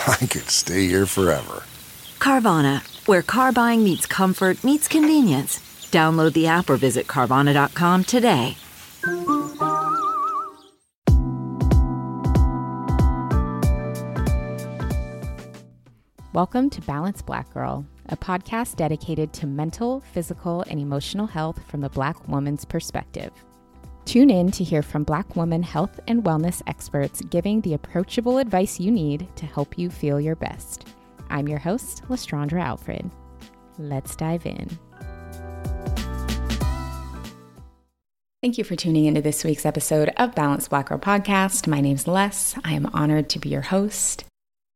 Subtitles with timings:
[0.06, 1.64] I could stay here forever.
[2.18, 5.58] Carvana, where car buying meets comfort, meets convenience.
[5.90, 8.56] Download the app or visit Carvana.com today.
[16.32, 21.82] Welcome to Balance Black Girl, a podcast dedicated to mental, physical, and emotional health from
[21.82, 23.32] the Black woman's perspective.
[24.04, 28.80] Tune in to hear from Black woman health and wellness experts giving the approachable advice
[28.80, 30.88] you need to help you feel your best.
[31.28, 33.08] I'm your host, Lestraundra Alfred.
[33.78, 34.78] Let's dive in.
[38.42, 41.66] Thank you for tuning into this week's episode of Balance Black Girl Podcast.
[41.66, 42.54] My name's Les.
[42.64, 44.22] I am honored to be your host.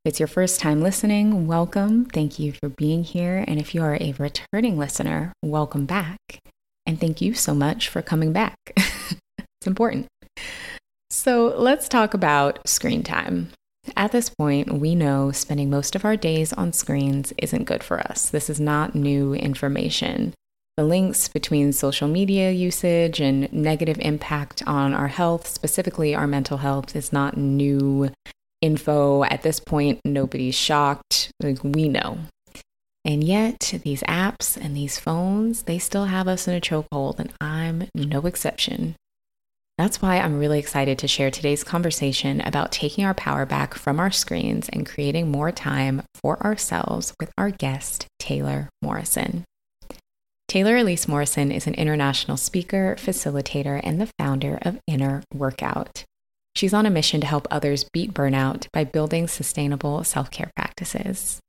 [0.04, 2.04] If it's your first time listening, welcome.
[2.04, 3.42] Thank you for being here.
[3.48, 6.18] And if you are a returning listener, welcome back.
[6.84, 8.54] And thank you so much for coming back.
[9.64, 10.06] it's important.
[11.08, 13.48] So let's talk about screen time.
[13.96, 17.98] At this point, we know spending most of our days on screens isn't good for
[18.00, 18.28] us.
[18.28, 20.34] This is not new information.
[20.76, 26.58] The links between social media usage and negative impact on our health, specifically our mental
[26.58, 28.10] health, is not new
[28.60, 29.24] info.
[29.24, 31.30] At this point, nobody's shocked.
[31.42, 32.18] Like we know.
[33.02, 37.32] And yet, these apps and these phones, they still have us in a chokehold, and
[37.40, 38.96] I'm no exception.
[39.76, 43.98] That's why I'm really excited to share today's conversation about taking our power back from
[43.98, 49.44] our screens and creating more time for ourselves with our guest, Taylor Morrison.
[50.46, 56.04] Taylor Elise Morrison is an international speaker, facilitator, and the founder of Inner Workout.
[56.54, 61.40] She's on a mission to help others beat burnout by building sustainable self care practices.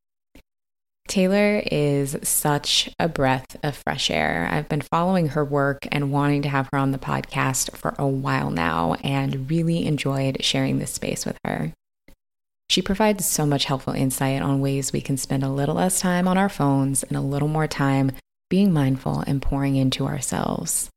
[1.07, 4.49] Taylor is such a breath of fresh air.
[4.51, 8.07] I've been following her work and wanting to have her on the podcast for a
[8.07, 11.73] while now and really enjoyed sharing this space with her.
[12.69, 16.27] She provides so much helpful insight on ways we can spend a little less time
[16.27, 18.11] on our phones and a little more time
[18.49, 20.89] being mindful and pouring into ourselves.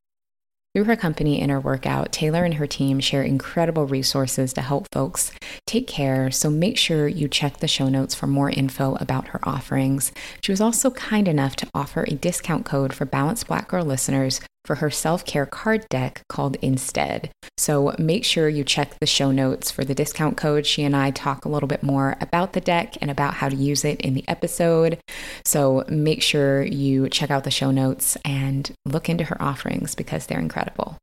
[0.74, 5.32] Through her company Inner Workout, Taylor and her team share incredible resources to help folks
[5.66, 6.30] take care.
[6.30, 10.12] So make sure you check the show notes for more info about her offerings.
[10.42, 14.40] She was also kind enough to offer a discount code for Balanced Black Girl listeners
[14.68, 17.30] for her self care card deck called Instead.
[17.56, 20.66] So make sure you check the show notes for the discount code.
[20.66, 23.56] She and I talk a little bit more about the deck and about how to
[23.56, 24.98] use it in the episode.
[25.46, 30.26] So make sure you check out the show notes and look into her offerings because
[30.26, 30.98] they're incredible.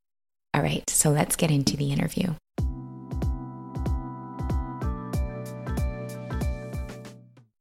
[0.53, 2.35] All right, so let's get into the interview.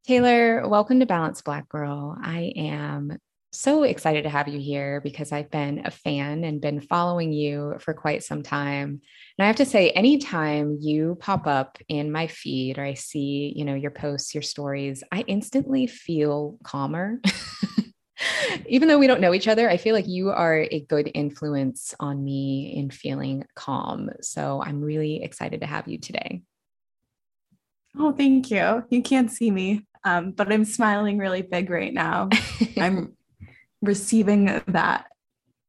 [0.06, 2.14] Taylor, welcome to Balance Black Girl.
[2.22, 3.16] I am
[3.54, 7.76] so excited to have you here because I've been a fan and been following you
[7.80, 9.00] for quite some time.
[9.38, 13.52] And I have to say, anytime you pop up in my feed or I see,
[13.56, 17.20] you know, your posts, your stories, I instantly feel calmer.
[18.66, 21.94] Even though we don't know each other, I feel like you are a good influence
[22.00, 24.10] on me in feeling calm.
[24.20, 26.42] So I'm really excited to have you today.
[27.98, 28.84] Oh, thank you.
[28.90, 32.28] You can't see me, um, but I'm smiling really big right now.
[32.76, 33.14] I'm
[33.84, 35.06] receiving that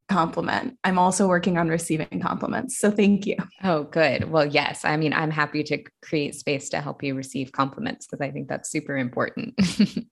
[0.08, 0.78] compliment.
[0.84, 2.78] I'm also working on receiving compliments.
[2.78, 3.38] So thank you.
[3.64, 4.30] Oh, good.
[4.30, 4.86] Well, yes.
[4.86, 8.48] I mean, I'm happy to create space to help you receive compliments because I think
[8.48, 9.60] that's super important.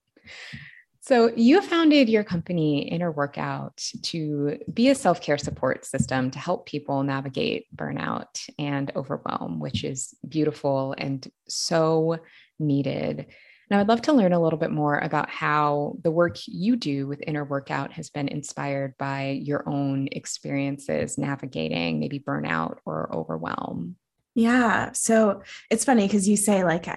[1.01, 6.39] so, you founded your company, Inner Workout, to be a self care support system to
[6.39, 12.17] help people navigate burnout and overwhelm, which is beautiful and so
[12.59, 13.27] needed.
[13.69, 16.75] And I would love to learn a little bit more about how the work you
[16.75, 23.13] do with Inner Workout has been inspired by your own experiences navigating maybe burnout or
[23.13, 23.95] overwhelm.
[24.35, 24.91] Yeah.
[24.93, 26.87] So it's funny because you say, like,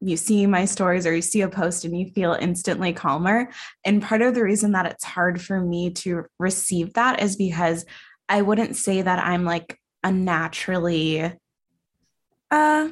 [0.00, 3.50] you see my stories or you see a post and you feel instantly calmer.
[3.84, 7.86] And part of the reason that it's hard for me to receive that is because
[8.28, 11.32] I wouldn't say that I'm like a naturally
[12.50, 12.88] uh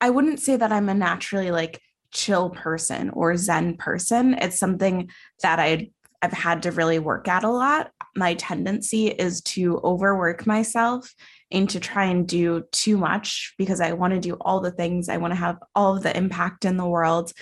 [0.00, 1.80] I wouldn't say that I'm a naturally like
[2.12, 4.34] chill person or zen person.
[4.34, 5.10] It's something
[5.42, 5.90] that I
[6.22, 7.92] I've had to really work at a lot.
[8.14, 11.14] My tendency is to overwork myself
[11.50, 15.08] and to try and do too much because I want to do all the things.
[15.08, 17.32] I want to have all of the impact in the world.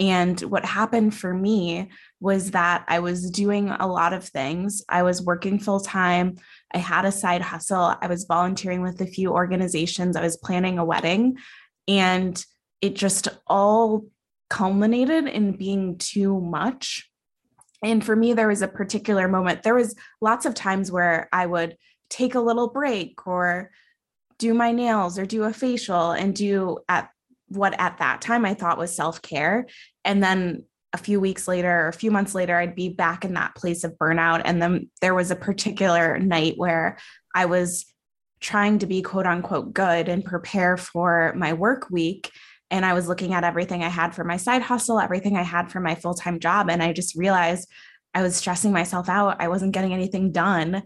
[0.00, 4.82] And what happened for me was that I was doing a lot of things.
[4.88, 6.36] I was working full time.
[6.72, 7.96] I had a side hustle.
[8.00, 10.16] I was volunteering with a few organizations.
[10.16, 11.38] I was planning a wedding.
[11.88, 12.44] And
[12.80, 14.06] it just all
[14.50, 17.10] culminated in being too much.
[17.82, 19.62] And for me, there was a particular moment.
[19.62, 21.76] There was lots of times where I would
[22.10, 23.70] take a little break or
[24.38, 27.10] do my nails or do a facial and do at
[27.48, 29.66] what at that time I thought was self care.
[30.04, 33.34] And then a few weeks later or a few months later, I'd be back in
[33.34, 34.42] that place of burnout.
[34.44, 36.98] And then there was a particular night where
[37.34, 37.84] I was
[38.40, 42.30] trying to be quote unquote good and prepare for my work week.
[42.70, 45.70] And I was looking at everything I had for my side hustle, everything I had
[45.70, 46.70] for my full time job.
[46.70, 47.68] And I just realized
[48.14, 49.40] I was stressing myself out.
[49.40, 50.82] I wasn't getting anything done.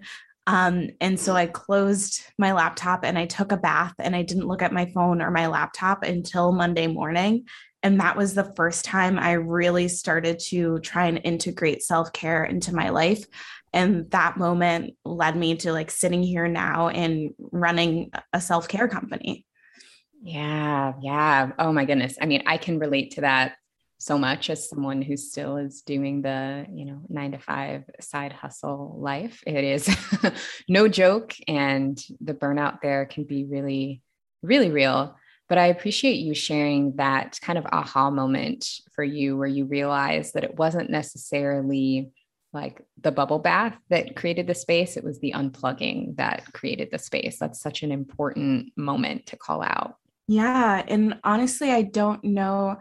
[0.47, 4.49] Um, and so I closed my laptop and I took a bath and I didn't
[4.49, 7.45] look at my phone or my laptop until Monday morning.
[7.85, 12.45] And that was the first time I really started to try and integrate self care
[12.45, 13.25] into my life.
[13.73, 18.89] And that moment led me to like sitting here now and running a self care
[18.89, 19.47] company.
[20.23, 20.95] Yeah.
[21.01, 21.53] Yeah.
[21.59, 22.17] Oh my goodness.
[22.21, 23.57] I mean, I can relate to that
[24.03, 28.33] so much as someone who still is doing the you know nine to five side
[28.33, 29.89] hustle life it is
[30.69, 34.03] no joke and the burnout there can be really
[34.43, 35.17] really real
[35.49, 40.35] but i appreciate you sharing that kind of aha moment for you where you realized
[40.35, 42.11] that it wasn't necessarily
[42.53, 46.99] like the bubble bath that created the space it was the unplugging that created the
[46.99, 49.95] space that's such an important moment to call out
[50.33, 52.77] yeah and honestly i don't know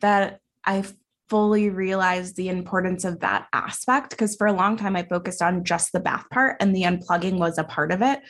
[0.00, 0.84] that I
[1.28, 5.64] fully realized the importance of that aspect because for a long time I focused on
[5.64, 8.20] just the bath part and the unplugging was a part of it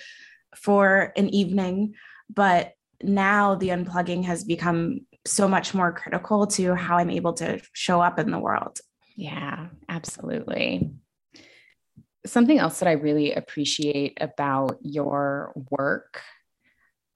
[0.57, 1.95] for an evening.
[2.33, 2.73] But
[3.03, 8.01] now the unplugging has become so much more critical to how I'm able to show
[8.01, 8.79] up in the world.
[9.17, 10.91] Yeah, absolutely.
[12.27, 16.21] Something else that I really appreciate about your work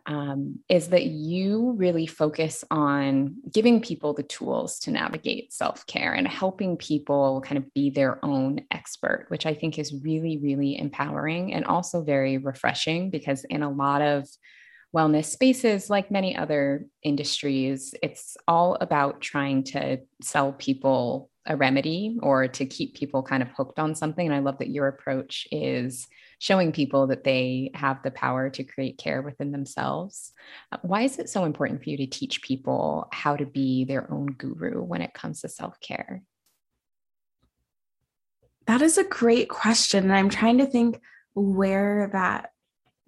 [0.06, 6.12] um, is that you really focus on giving people the tools to navigate self care
[6.12, 10.76] and helping people kind of be their own expert, which I think is really, really
[10.76, 14.28] empowering and also very refreshing because in a lot of
[14.94, 22.18] wellness spaces, like many other industries, it's all about trying to sell people a remedy
[22.22, 24.26] or to keep people kind of hooked on something.
[24.26, 26.06] And I love that your approach is
[26.42, 30.32] showing people that they have the power to create care within themselves.
[30.72, 34.12] Uh, why is it so important for you to teach people how to be their
[34.12, 36.20] own guru when it comes to self care?
[38.66, 40.02] That is a great question.
[40.02, 41.00] And I'm trying to think
[41.34, 42.50] where that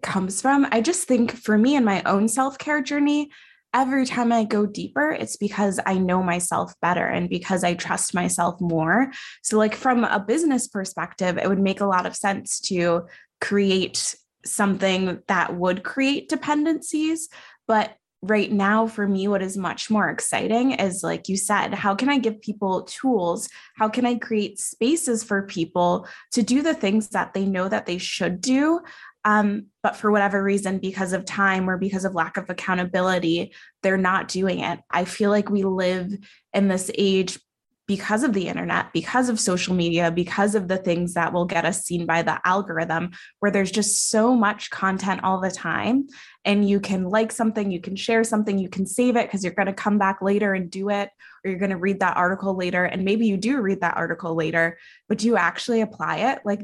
[0.01, 0.69] comes from.
[0.71, 3.33] I just think for me in my own self care journey,
[3.75, 8.15] every time I go deeper, it's because I know myself better and because I trust
[8.15, 9.11] myself more.
[9.43, 13.07] So, like from a business perspective, it would make a lot of sense to
[13.45, 17.29] create something that would create dependencies.
[17.69, 21.95] But right now, for me, what is much more exciting is like you said, how
[21.95, 23.51] can I give people tools?
[23.77, 27.85] How can I create spaces for people to do the things that they know that
[27.85, 28.81] they should do?
[29.27, 33.99] Um, but for whatever reason, because of time or because of lack of accountability, they're
[33.99, 34.81] not doing it.
[34.91, 36.11] I feel like we live
[36.55, 37.39] in this age
[37.87, 41.67] because of the internet, because of social media, because of the things that will get
[41.67, 43.11] us seen by the algorithm,
[43.41, 46.07] where there's just so much content all the time.
[46.47, 49.53] And you can like something, you can share something, you can save it because you're
[49.53, 51.11] going to come back later and do it,
[51.45, 52.85] or you're going to read that article later.
[52.85, 56.39] And maybe you do read that article later, but do you actually apply it?
[56.45, 56.63] Like,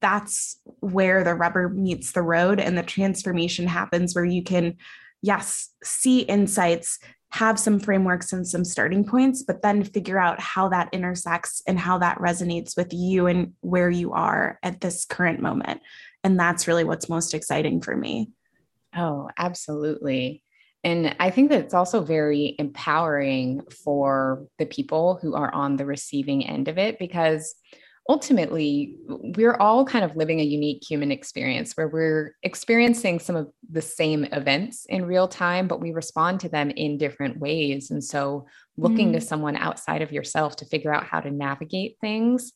[0.00, 4.76] that's where the rubber meets the road and the transformation happens, where you can,
[5.22, 6.98] yes, see insights,
[7.34, 11.76] have some frameworks and some starting points, but then figure out how that intersects and
[11.76, 15.80] how that resonates with you and where you are at this current moment.
[16.22, 18.30] And that's really what's most exciting for me.
[18.96, 20.44] Oh, absolutely.
[20.84, 25.86] And I think that it's also very empowering for the people who are on the
[25.86, 27.56] receiving end of it because
[28.08, 33.50] ultimately we're all kind of living a unique human experience where we're experiencing some of
[33.70, 38.04] the same events in real time but we respond to them in different ways and
[38.04, 38.46] so
[38.76, 39.14] looking mm.
[39.14, 42.52] to someone outside of yourself to figure out how to navigate things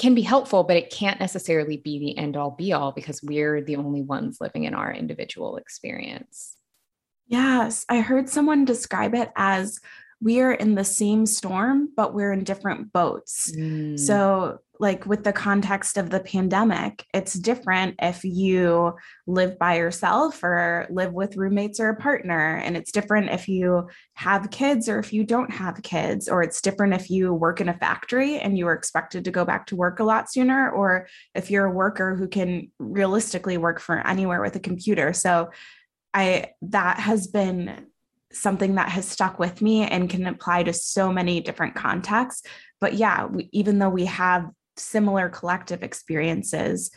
[0.00, 3.62] can be helpful but it can't necessarily be the end all be all because we're
[3.62, 6.56] the only ones living in our individual experience
[7.28, 9.78] yes i heard someone describe it as
[10.22, 13.50] we are in the same storm, but we're in different boats.
[13.50, 13.98] Mm.
[13.98, 18.96] So, like with the context of the pandemic, it's different if you
[19.28, 22.56] live by yourself or live with roommates or a partner.
[22.56, 26.28] And it's different if you have kids or if you don't have kids.
[26.28, 29.44] Or it's different if you work in a factory and you are expected to go
[29.44, 33.80] back to work a lot sooner, or if you're a worker who can realistically work
[33.80, 35.12] for anywhere with a computer.
[35.12, 35.50] So,
[36.14, 37.86] I that has been
[38.32, 42.46] something that has stuck with me and can apply to so many different contexts.
[42.80, 46.90] But yeah, we, even though we have similar collective experiences,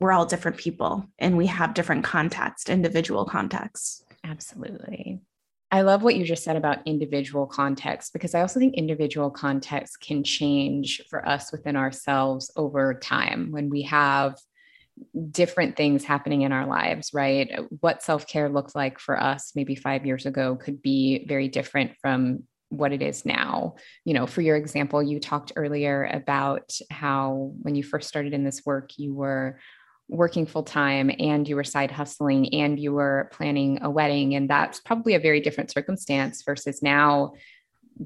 [0.00, 4.04] we're all different people and we have different context, individual contexts.
[4.24, 5.20] Absolutely.
[5.70, 10.00] I love what you just said about individual context because I also think individual context
[10.00, 14.38] can change for us within ourselves over time when we have
[15.30, 17.50] different things happening in our lives, right?
[17.80, 21.92] What self care looked like for us maybe five years ago could be very different
[22.00, 23.76] from what it is now.
[24.04, 28.44] You know, for your example, you talked earlier about how when you first started in
[28.44, 29.58] this work, you were
[30.08, 34.34] working full time and you were side hustling and you were planning a wedding.
[34.34, 37.34] And that's probably a very different circumstance versus now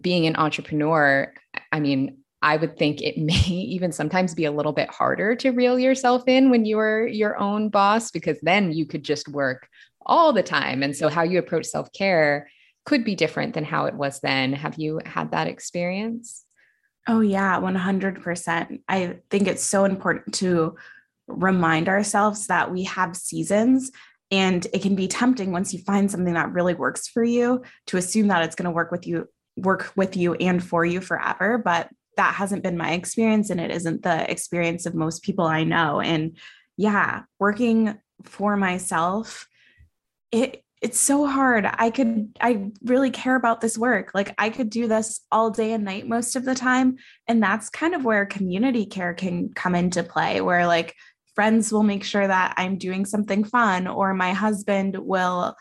[0.01, 1.33] being an entrepreneur.
[1.71, 5.51] I mean, I would think it may even sometimes be a little bit harder to
[5.51, 9.69] reel yourself in when you're your own boss, because then you could just work
[10.05, 10.83] all the time.
[10.83, 12.49] And so, how you approach self care
[12.85, 14.53] could be different than how it was then.
[14.53, 16.45] Have you had that experience?
[17.09, 18.81] Oh, yeah, 100%.
[18.89, 20.77] I think it's so important to
[21.27, 23.91] remind ourselves that we have seasons
[24.31, 27.97] and it can be tempting once you find something that really works for you to
[27.97, 31.59] assume that it's going to work with you work with you and for you forever
[31.59, 35.65] but that hasn't been my experience and it isn't the experience of most people I
[35.65, 36.01] know.
[36.01, 36.37] And
[36.77, 39.49] yeah, working for myself,
[40.31, 41.65] it it's so hard.
[41.73, 44.11] I could I really care about this work.
[44.15, 46.97] Like I could do this all day and night most of the time
[47.29, 50.97] and that's kind of where community care can come into play where like
[51.35, 55.55] friends will make sure that I'm doing something fun or my husband will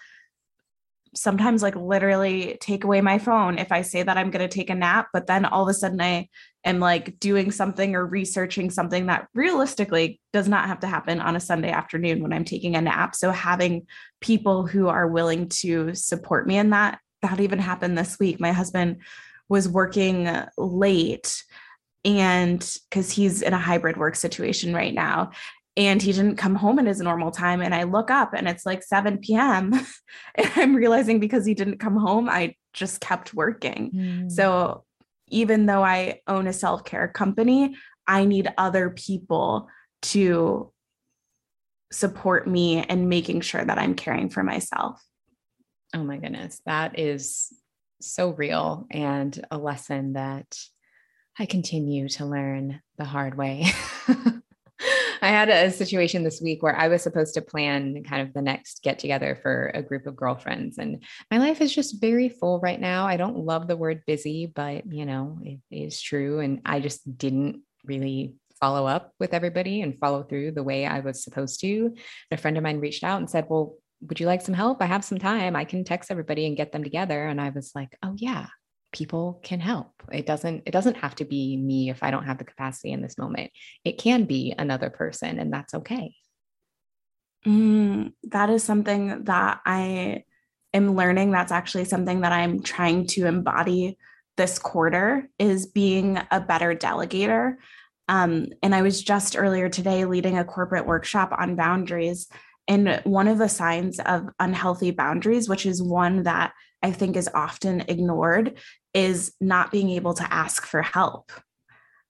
[1.13, 4.69] sometimes like literally take away my phone if I say that I'm going to take
[4.69, 6.29] a nap, but then all of a sudden I
[6.63, 11.35] am like doing something or researching something that realistically does not have to happen on
[11.35, 13.15] a Sunday afternoon when I'm taking a nap.
[13.15, 13.87] So having
[14.21, 18.39] people who are willing to support me in that, that even happened this week.
[18.39, 19.01] My husband
[19.49, 21.43] was working late
[22.05, 25.31] and because he's in a hybrid work situation right now
[25.77, 28.65] and he didn't come home at his normal time and i look up and it's
[28.65, 29.73] like 7 p.m
[30.35, 33.91] and i'm realizing because he didn't come home i just kept working.
[33.91, 34.31] Mm.
[34.31, 34.83] so
[35.27, 37.75] even though i own a self-care company
[38.07, 39.67] i need other people
[40.01, 40.71] to
[41.91, 45.01] support me and making sure that i'm caring for myself.
[45.93, 47.53] Oh my goodness that is
[48.01, 50.57] so real and a lesson that
[51.37, 53.65] i continue to learn the hard way
[55.21, 58.41] I had a situation this week where I was supposed to plan kind of the
[58.41, 60.79] next get together for a group of girlfriends.
[60.79, 63.05] And my life is just very full right now.
[63.05, 66.39] I don't love the word busy, but you know, it is true.
[66.39, 70.99] And I just didn't really follow up with everybody and follow through the way I
[71.01, 71.85] was supposed to.
[71.85, 71.97] And
[72.31, 74.81] a friend of mine reached out and said, Well, would you like some help?
[74.81, 75.55] I have some time.
[75.55, 77.27] I can text everybody and get them together.
[77.27, 78.47] And I was like, Oh, yeah,
[78.91, 79.91] people can help.
[80.11, 83.01] It doesn't it doesn't have to be me if i don't have the capacity in
[83.01, 83.51] this moment.
[83.83, 86.13] It can be another person and that's okay.
[87.45, 90.23] Mm, that is something that i
[90.73, 91.31] am learning.
[91.31, 93.97] That's actually something that i'm trying to embody
[94.37, 97.55] this quarter is being a better delegator.
[98.09, 102.27] Um, and i was just earlier today leading a corporate workshop on boundaries
[102.67, 107.29] and one of the signs of unhealthy boundaries which is one that I think is
[107.33, 108.57] often ignored
[108.93, 111.31] is not being able to ask for help.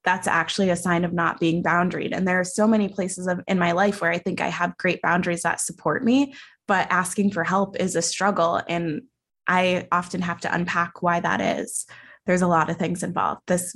[0.04, 2.16] That's actually a sign of not being boundaried.
[2.16, 4.78] And there are so many places of, in my life where I think I have
[4.78, 6.34] great boundaries that support me,
[6.68, 8.62] but asking for help is a struggle.
[8.68, 9.04] And
[9.48, 11.86] I often have to unpack why that is.
[12.26, 13.42] There's a lot of things involved.
[13.46, 13.76] This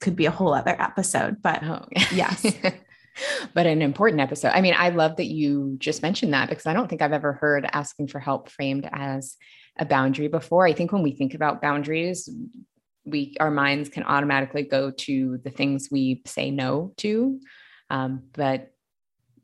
[0.00, 2.46] could be a whole other episode, but oh, yes.
[3.54, 4.52] but an important episode.
[4.52, 7.34] I mean, I love that you just mentioned that because I don't think I've ever
[7.34, 9.36] heard asking for help framed as
[9.78, 10.66] a boundary before.
[10.66, 12.28] I think when we think about boundaries,
[13.06, 17.40] we our minds can automatically go to the things we say no to
[17.88, 18.72] um, but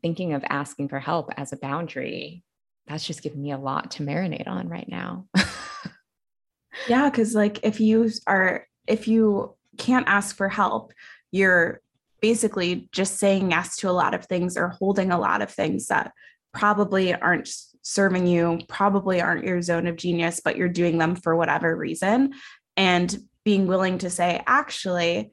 [0.01, 2.43] thinking of asking for help as a boundary
[2.85, 5.25] that's just giving me a lot to marinate on right now
[6.87, 10.91] yeah because like if you are if you can't ask for help
[11.31, 11.79] you're
[12.21, 15.87] basically just saying yes to a lot of things or holding a lot of things
[15.87, 16.11] that
[16.53, 17.49] probably aren't
[17.83, 22.33] serving you, probably aren't your zone of genius, but you're doing them for whatever reason.
[22.75, 25.31] And being willing to say, actually,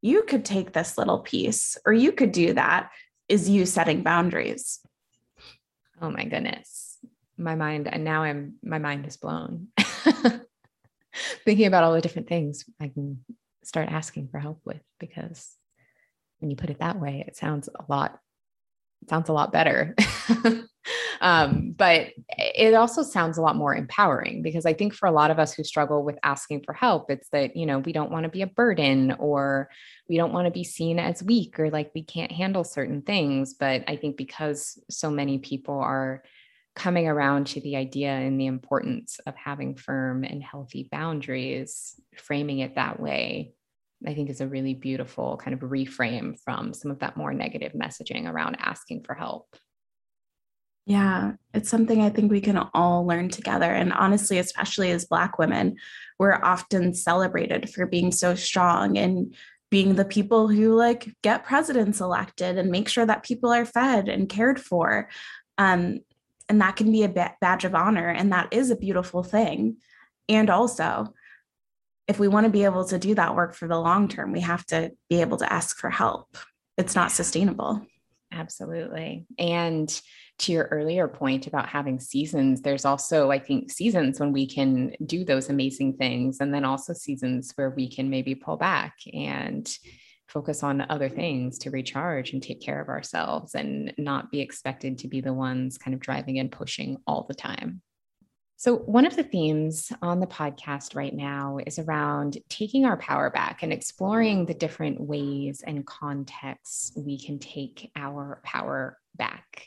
[0.00, 2.90] you could take this little piece or you could do that
[3.28, 4.80] is you setting boundaries.
[6.00, 6.98] Oh my goodness.
[7.38, 9.68] My mind, and now I'm, my mind is blown.
[11.44, 13.24] Thinking about all the different things I can
[13.64, 15.54] start asking for help with because
[16.40, 18.18] when you put it that way, it sounds a lot,
[19.02, 19.94] it sounds a lot better.
[21.22, 25.30] um, but it also sounds a lot more empowering because I think for a lot
[25.30, 28.24] of us who struggle with asking for help, it's that, you know, we don't want
[28.24, 29.70] to be a burden or
[30.08, 33.54] we don't want to be seen as weak or like we can't handle certain things.
[33.54, 36.24] But I think because so many people are
[36.74, 42.58] coming around to the idea and the importance of having firm and healthy boundaries, framing
[42.58, 43.52] it that way,
[44.04, 47.74] I think is a really beautiful kind of reframe from some of that more negative
[47.74, 49.54] messaging around asking for help.
[50.84, 53.70] Yeah, it's something I think we can all learn together.
[53.70, 55.76] And honestly, especially as Black women,
[56.18, 59.34] we're often celebrated for being so strong and
[59.70, 64.08] being the people who like get presidents elected and make sure that people are fed
[64.08, 65.08] and cared for.
[65.56, 66.00] Um,
[66.48, 68.08] and that can be a badge of honor.
[68.08, 69.76] And that is a beautiful thing.
[70.28, 71.14] And also,
[72.08, 74.40] if we want to be able to do that work for the long term, we
[74.40, 76.36] have to be able to ask for help.
[76.76, 77.86] It's not sustainable.
[78.32, 79.26] Absolutely.
[79.38, 80.00] And
[80.40, 84.94] to your earlier point about having seasons, there's also, I think, seasons when we can
[85.04, 89.70] do those amazing things, and then also seasons where we can maybe pull back and
[90.26, 94.98] focus on other things to recharge and take care of ourselves and not be expected
[94.98, 97.82] to be the ones kind of driving and pushing all the time.
[98.56, 103.28] So, one of the themes on the podcast right now is around taking our power
[103.28, 109.66] back and exploring the different ways and contexts we can take our power back.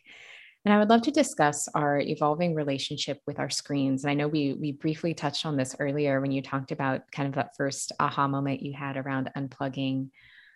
[0.65, 4.03] And I would love to discuss our evolving relationship with our screens.
[4.03, 7.29] And I know we we briefly touched on this earlier when you talked about kind
[7.29, 10.09] of that first aha moment you had around unplugging.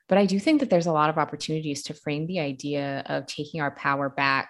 [0.07, 3.27] But I do think that there's a lot of opportunities to frame the idea of
[3.27, 4.49] taking our power back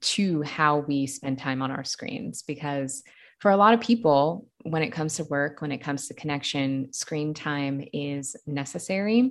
[0.00, 3.02] to how we spend time on our screens because
[3.40, 6.92] for a lot of people when it comes to work when it comes to connection
[6.92, 9.30] screen time is necessary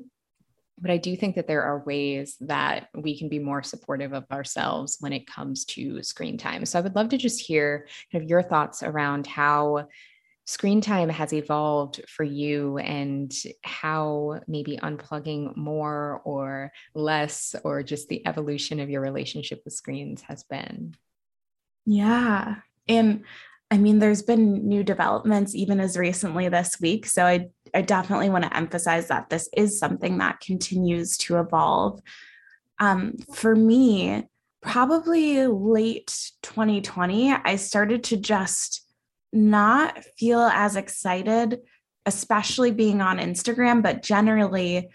[0.80, 4.26] but i do think that there are ways that we can be more supportive of
[4.32, 8.24] ourselves when it comes to screen time so i would love to just hear kind
[8.24, 9.88] of your thoughts around how
[10.46, 13.34] screen time has evolved for you and
[13.64, 20.22] how maybe unplugging more or less or just the evolution of your relationship with screens
[20.22, 20.96] has been.
[21.86, 22.58] Yeah.
[22.88, 23.24] And
[23.72, 27.06] I mean, there's been new developments even as recently this week.
[27.08, 32.00] So I, I definitely want to emphasize that this is something that continues to evolve.
[32.80, 34.24] Um, for me,
[34.62, 38.82] probably late 2020, I started to just
[39.34, 41.60] not feel as excited,
[42.06, 44.90] especially being on Instagram, but generally,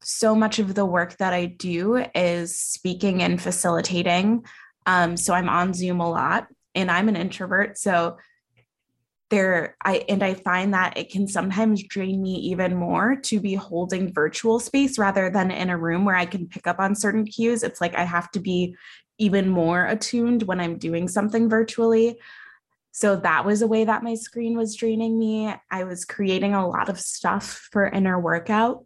[0.00, 4.44] so much of the work that I do is speaking and facilitating.
[4.86, 7.78] Um, so I'm on Zoom a lot and I'm an introvert.
[7.78, 8.16] So
[9.30, 13.54] there I and I find that it can sometimes drain me even more to be
[13.54, 17.26] holding virtual space rather than in a room where I can pick up on certain
[17.26, 17.62] cues.
[17.62, 18.74] It's like I have to be
[19.18, 22.18] even more attuned when I'm doing something virtually.
[22.92, 25.52] So that was a way that my screen was draining me.
[25.70, 28.84] I was creating a lot of stuff for inner workout,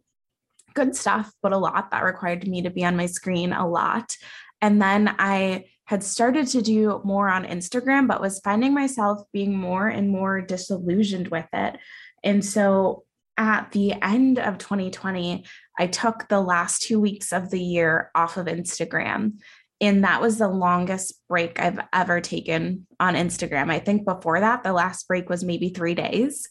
[0.75, 4.17] good stuff, but a lot that required me to be on my screen a lot.
[4.61, 9.57] And then I had started to do more on Instagram, but was finding myself being
[9.57, 11.77] more and more disillusioned with it.
[12.23, 13.05] And so
[13.37, 15.45] at the end of 2020,
[15.79, 19.35] I took the last two weeks of the year off of Instagram
[19.83, 23.69] and that was the longest break I've ever taken on Instagram.
[23.69, 26.49] I think before that, the last break was maybe three days.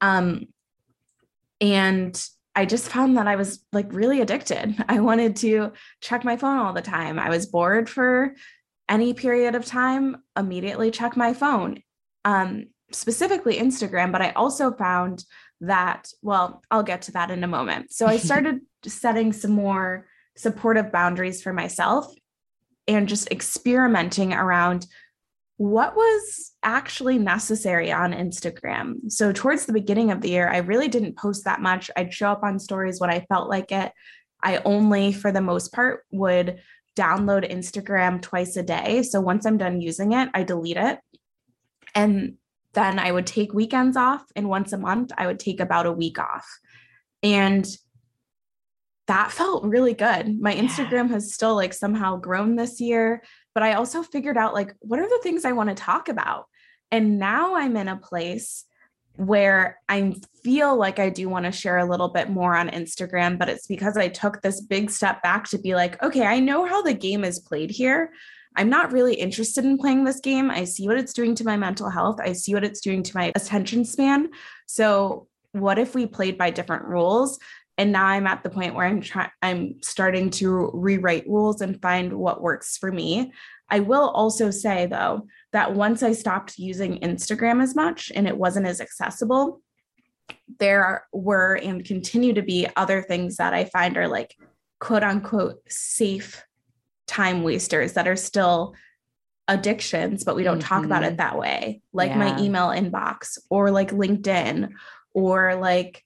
[0.00, 0.46] Um,
[1.60, 2.18] and
[2.56, 4.82] I just found that I was like really addicted.
[4.88, 7.18] I wanted to check my phone all the time.
[7.18, 8.34] I was bored for
[8.90, 11.82] any period of time, immediately check my phone,
[12.24, 14.12] um, specifically Instagram.
[14.12, 15.24] But I also found
[15.62, 17.92] that, well, I'll get to that in a moment.
[17.92, 22.12] So I started setting some more supportive boundaries for myself
[22.88, 24.86] and just experimenting around
[25.58, 29.12] what was actually necessary on Instagram.
[29.12, 31.90] So, towards the beginning of the year, I really didn't post that much.
[31.96, 33.92] I'd show up on stories when I felt like it.
[34.42, 36.60] I only, for the most part, would
[37.00, 39.02] download Instagram twice a day.
[39.02, 40.98] So, once I'm done using it, I delete it.
[41.94, 42.34] And
[42.74, 44.24] then I would take weekends off.
[44.36, 46.46] And once a month, I would take about a week off.
[47.22, 47.66] And
[49.06, 50.40] that felt really good.
[50.40, 50.62] My yeah.
[50.62, 53.22] Instagram has still like somehow grown this year
[53.54, 56.46] but I also figured out like what are the things I want to talk about.
[56.90, 58.64] And now I'm in a place
[59.16, 63.38] where I feel like I do want to share a little bit more on Instagram,
[63.38, 66.64] but it's because I took this big step back to be like, okay, I know
[66.64, 68.12] how the game is played here.
[68.56, 70.50] I'm not really interested in playing this game.
[70.50, 72.18] I see what it's doing to my mental health.
[72.20, 74.30] I see what it's doing to my attention span.
[74.66, 77.38] So, what if we played by different rules?
[77.80, 81.80] and now i'm at the point where i'm trying i'm starting to rewrite rules and
[81.80, 83.32] find what works for me
[83.70, 88.36] i will also say though that once i stopped using instagram as much and it
[88.36, 89.60] wasn't as accessible
[90.58, 94.36] there were and continue to be other things that i find are like
[94.78, 96.44] quote unquote safe
[97.06, 98.74] time wasters that are still
[99.48, 100.68] addictions but we don't mm-hmm.
[100.68, 101.16] talk about it mm-hmm.
[101.16, 102.18] that way like yeah.
[102.18, 104.70] my email inbox or like linkedin
[105.12, 106.04] or like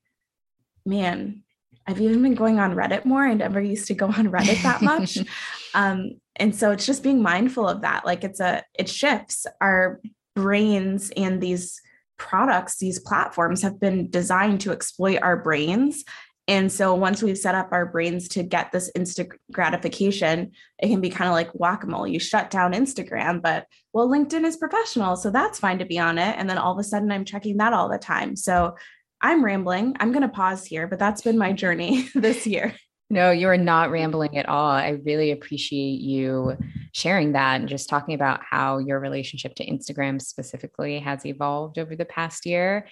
[0.86, 1.44] man
[1.86, 3.26] I've even been going on Reddit more.
[3.26, 5.18] I never used to go on Reddit that much.
[5.74, 8.04] um, and so it's just being mindful of that.
[8.04, 10.00] Like it's a, it shifts our
[10.34, 11.80] brains and these
[12.16, 16.04] products, these platforms have been designed to exploit our brains.
[16.46, 21.00] And so once we've set up our brains to get this instant gratification, it can
[21.00, 22.06] be kind of like whack a mole.
[22.06, 25.16] You shut down Instagram, but well, LinkedIn is professional.
[25.16, 26.36] So that's fine to be on it.
[26.38, 28.36] And then all of a sudden I'm checking that all the time.
[28.36, 28.76] So
[29.22, 29.96] I'm rambling.
[30.00, 32.74] I'm going to pause here, but that's been my journey this year.
[33.10, 34.70] No, you're not rambling at all.
[34.70, 36.56] I really appreciate you
[36.92, 41.94] sharing that and just talking about how your relationship to Instagram specifically has evolved over
[41.94, 42.88] the past year.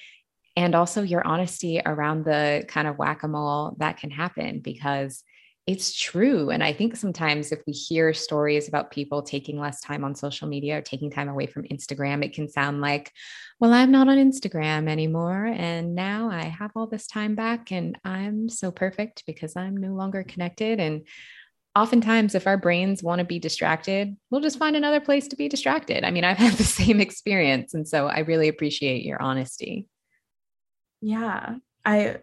[0.55, 5.25] And also your honesty around the kind of whack a mole that can happen because
[5.67, 6.51] it's true.
[6.51, 10.49] And I think sometimes if we hear stories about people taking less time on social
[10.49, 13.13] media or taking time away from Instagram, it can sound like,
[13.61, 15.47] well, I'm not on Instagram anymore.
[15.47, 19.95] And now I have all this time back and I'm so perfect because I'm no
[19.95, 20.81] longer connected.
[20.81, 21.07] And
[21.77, 25.49] oftentimes, if our brains want to be distracted, we'll just find another place to be
[25.49, 26.03] distracted.
[26.03, 27.73] I mean, I've had the same experience.
[27.73, 29.87] And so I really appreciate your honesty.
[31.01, 31.57] Yeah.
[31.85, 32.19] I,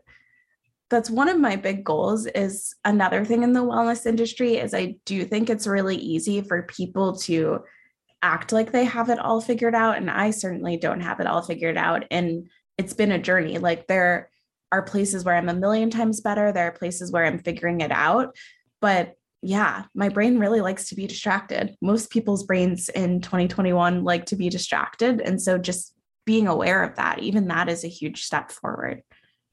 [0.90, 4.96] that's one of my big goals is another thing in the wellness industry is I
[5.06, 7.60] do think it's really easy for people to
[8.22, 11.42] act like they have it all figured out and I certainly don't have it all
[11.42, 13.60] figured out and it's been a journey.
[13.60, 14.30] Like there
[14.72, 17.92] are places where I'm a million times better there are places where I'm figuring it
[17.92, 18.36] out
[18.82, 21.76] but yeah my brain really likes to be distracted.
[21.82, 25.94] Most people's brains in 2021 like to be distracted and so just
[26.26, 29.04] being aware of that even that is a huge step forward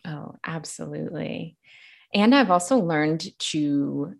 [0.06, 1.56] Oh, absolutely.
[2.14, 4.14] And I've also learned to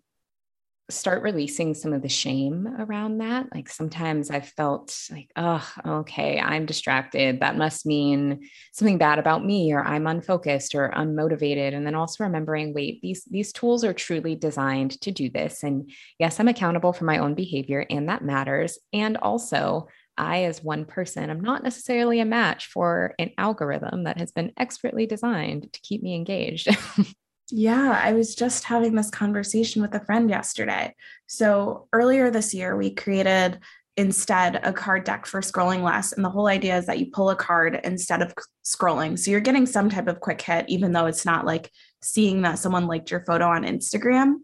[0.89, 3.45] start releasing some of the shame around that.
[3.53, 7.41] Like sometimes I've felt like, oh, okay, I'm distracted.
[7.41, 11.73] That must mean something bad about me, or I'm unfocused or unmotivated.
[11.73, 15.63] And then also remembering, wait, these these tools are truly designed to do this.
[15.63, 18.79] And yes, I'm accountable for my own behavior, and that matters.
[18.93, 24.17] And also I, as one person, am not necessarily a match for an algorithm that
[24.17, 26.67] has been expertly designed to keep me engaged.
[27.51, 30.93] yeah, I was just having this conversation with a friend yesterday.
[31.27, 33.59] So earlier this year, we created
[33.97, 36.13] instead a card deck for scrolling less.
[36.13, 39.17] And the whole idea is that you pull a card instead of scrolling.
[39.17, 41.71] So you're getting some type of quick hit, even though it's not like
[42.03, 44.35] seeing that someone liked your photo on Instagram.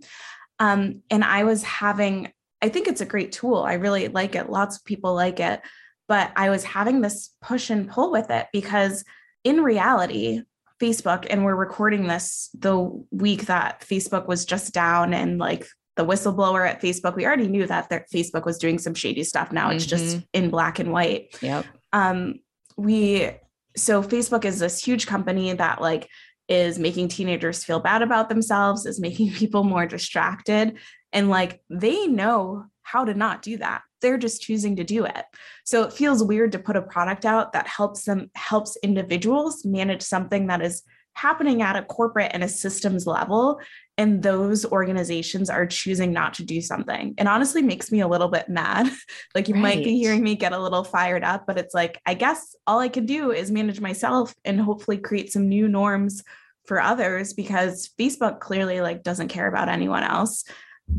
[0.59, 2.31] Um, and I was having
[2.63, 3.58] I think it's a great tool.
[3.58, 4.49] I really like it.
[4.49, 5.62] Lots of people like it.
[6.08, 9.04] But I was having this push and pull with it because
[9.43, 10.41] in reality,
[10.82, 12.80] Facebook, and we're recording this the
[13.12, 17.67] week that Facebook was just down and like the whistleblower at Facebook, we already knew
[17.67, 19.52] that their, Facebook was doing some shady stuff.
[19.52, 19.76] Now mm-hmm.
[19.76, 20.26] it's just mm-hmm.
[20.34, 21.36] in black and white.
[21.41, 21.65] Yep.
[21.91, 22.39] Um,
[22.78, 23.30] we
[23.76, 26.10] so Facebook is this huge company that like
[26.54, 30.78] is making teenagers feel bad about themselves, is making people more distracted.
[31.12, 33.82] And like they know how to not do that.
[34.02, 35.26] They're just choosing to do it.
[35.63, 40.02] So it feels weird to put a product out that helps them, helps individuals manage
[40.02, 43.60] something that is happening at a corporate and a systems level.
[43.98, 47.13] And those organizations are choosing not to do something.
[47.18, 48.92] It honestly makes me a little bit mad.
[49.36, 49.62] like you right.
[49.62, 52.80] might be hearing me get a little fired up, but it's like, I guess all
[52.80, 56.24] I can do is manage myself and hopefully create some new norms
[56.65, 60.43] for others because Facebook clearly like doesn't care about anyone else.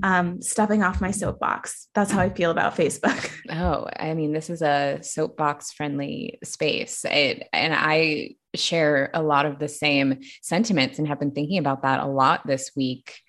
[0.03, 1.89] um, stepping off my soapbox.
[1.95, 3.31] That's how I feel about Facebook.
[3.51, 7.05] Oh, I mean, this is a soapbox friendly space.
[7.05, 11.83] It, and I share a lot of the same sentiments and have been thinking about
[11.83, 13.21] that a lot this week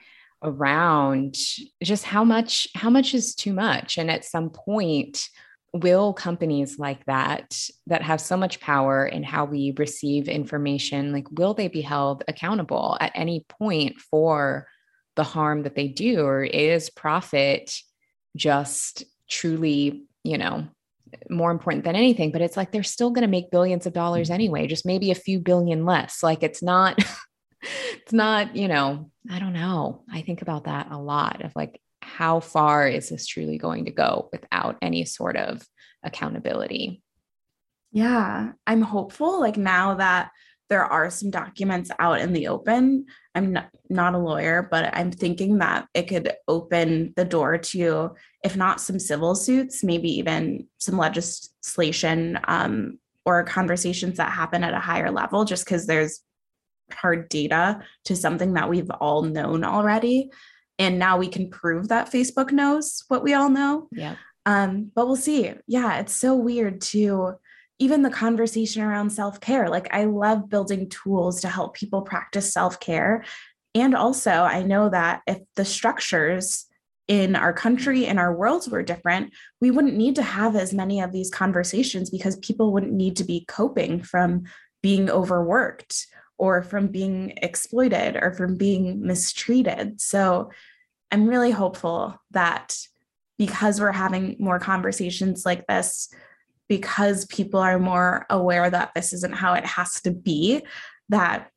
[0.41, 1.35] around
[1.83, 5.27] just how much how much is too much and at some point
[5.75, 11.29] will companies like that that have so much power in how we receive information like
[11.31, 14.67] will they be held accountable at any point for
[15.15, 16.21] the harm that they do?
[16.21, 17.75] Or is profit
[18.35, 20.67] just truly you know
[21.29, 22.31] more important than anything?
[22.31, 24.35] But it's like they're still going to make billions of dollars mm-hmm.
[24.35, 26.23] anyway just maybe a few billion less.
[26.23, 26.97] Like it's not
[27.93, 30.03] it's not you know i don't know.
[30.09, 31.81] I think about that a lot of like
[32.15, 35.67] how far is this truly going to go without any sort of
[36.03, 37.01] accountability
[37.91, 40.31] yeah i'm hopeful like now that
[40.69, 43.05] there are some documents out in the open.
[43.35, 43.53] I'm
[43.89, 48.81] not, a lawyer, but I'm thinking that it could open the door to, if not
[48.81, 55.11] some civil suits, maybe even some legislation um, or conversations that happen at a higher
[55.11, 56.21] level, just because there's
[56.91, 60.31] hard data to something that we've all known already.
[60.77, 63.87] And now we can prove that Facebook knows what we all know.
[63.91, 64.15] Yeah.
[64.45, 65.53] Um, but we'll see.
[65.67, 67.35] Yeah, it's so weird to
[67.79, 69.69] even the conversation around self care.
[69.69, 73.25] Like, I love building tools to help people practice self care.
[73.73, 76.65] And also, I know that if the structures
[77.07, 81.01] in our country and our worlds were different, we wouldn't need to have as many
[81.01, 84.43] of these conversations because people wouldn't need to be coping from
[84.81, 90.01] being overworked or from being exploited or from being mistreated.
[90.01, 90.51] So
[91.11, 92.77] I'm really hopeful that
[93.37, 96.09] because we're having more conversations like this,
[96.67, 100.61] because people are more aware that this isn't how it has to be,
[101.09, 101.49] that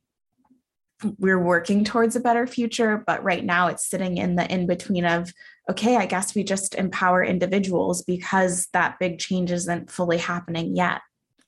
[1.17, 3.03] we're working towards a better future.
[3.05, 5.33] But right now it's sitting in the in between of,
[5.69, 11.01] okay, I guess we just empower individuals because that big change isn't fully happening yet.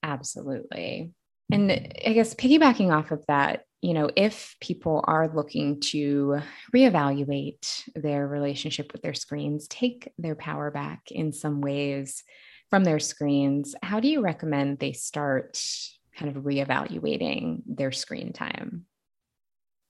[0.04, 1.12] Absolutely.
[1.52, 6.40] And I guess piggybacking off of that, you know, if people are looking to
[6.74, 12.24] reevaluate their relationship with their screens, take their power back in some ways,
[12.72, 15.62] from their screens, how do you recommend they start
[16.16, 18.86] kind of reevaluating their screen time?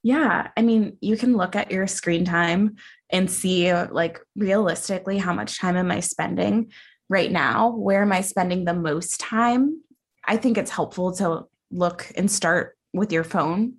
[0.04, 2.78] Yeah, I mean, you can look at your screen time
[3.12, 6.72] and see like realistically how much time am I spending
[7.08, 7.70] right now?
[7.70, 9.84] Where am I spending the most time?
[10.26, 13.76] I think it's helpful to look and start with your phone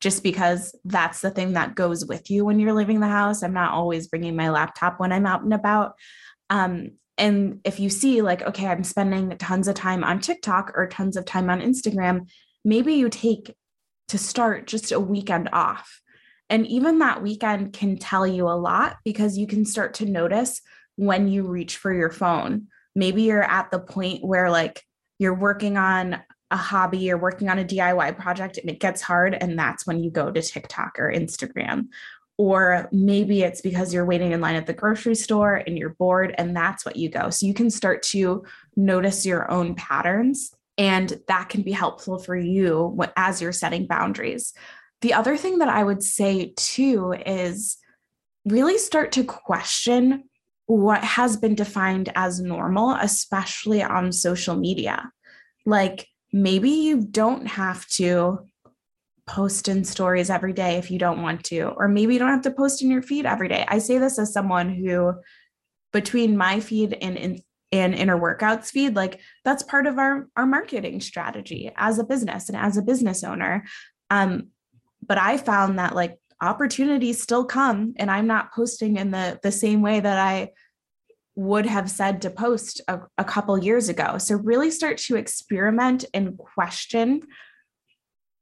[0.00, 3.42] just because that's the thing that goes with you when you're leaving the house.
[3.42, 5.94] I'm not always bringing my laptop when I'm out and about.
[6.50, 10.86] Um, and if you see, like, okay, I'm spending tons of time on TikTok or
[10.86, 12.28] tons of time on Instagram,
[12.64, 13.54] maybe you take
[14.08, 16.00] to start just a weekend off.
[16.48, 20.62] And even that weekend can tell you a lot because you can start to notice
[20.96, 22.68] when you reach for your phone.
[22.94, 24.82] Maybe you're at the point where, like,
[25.18, 29.36] you're working on a hobby, you're working on a DIY project and it gets hard.
[29.38, 31.88] And that's when you go to TikTok or Instagram
[32.38, 36.34] or maybe it's because you're waiting in line at the grocery store and you're bored
[36.38, 37.30] and that's what you go.
[37.30, 38.44] So you can start to
[38.76, 44.54] notice your own patterns and that can be helpful for you as you're setting boundaries.
[45.00, 47.76] The other thing that I would say too is
[48.44, 50.24] really start to question
[50.66, 55.10] what has been defined as normal, especially on social media.
[55.66, 58.40] Like maybe you don't have to
[59.26, 62.42] post in stories every day if you don't want to, or maybe you don't have
[62.42, 63.64] to post in your feed every day.
[63.68, 65.14] I say this as someone who,
[65.92, 70.46] between my feed and in, and inner workouts feed, like that's part of our our
[70.46, 73.64] marketing strategy as a business and as a business owner.
[74.10, 74.48] Um,
[75.06, 79.52] but I found that like opportunities still come, and I'm not posting in the the
[79.52, 80.50] same way that I
[81.38, 84.18] would have said to post a, a couple years ago.
[84.18, 87.22] So really start to experiment and question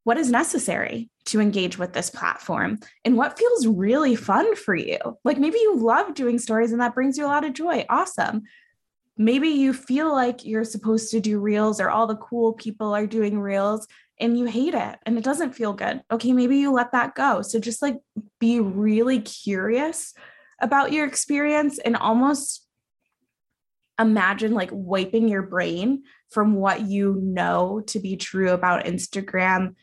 [0.04, 4.96] what is necessary to engage with this platform and what feels really fun for you.
[5.24, 7.84] Like maybe you love doing stories and that brings you a lot of joy.
[7.90, 8.44] Awesome.
[9.18, 13.06] Maybe you feel like you're supposed to do reels or all the cool people are
[13.06, 13.86] doing reels
[14.18, 16.00] and you hate it and it doesn't feel good.
[16.10, 17.42] Okay, maybe you let that go.
[17.42, 17.98] So just like
[18.40, 20.14] be really curious
[20.62, 22.65] about your experience and almost
[23.98, 29.74] imagine like wiping your brain from what you know to be true about Instagram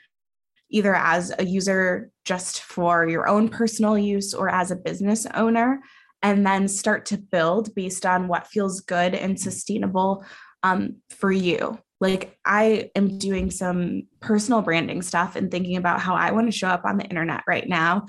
[0.74, 5.80] either as a user just for your own personal use or as a business owner,
[6.24, 10.26] and then start to build based on what feels good and sustainable
[10.64, 11.78] um, for you.
[12.02, 16.58] Like, I am doing some personal branding stuff and thinking about how I want to
[16.58, 18.08] show up on the internet right now.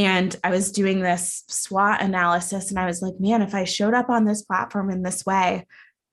[0.00, 3.92] And I was doing this SWOT analysis, and I was like, man, if I showed
[3.92, 5.66] up on this platform in this way,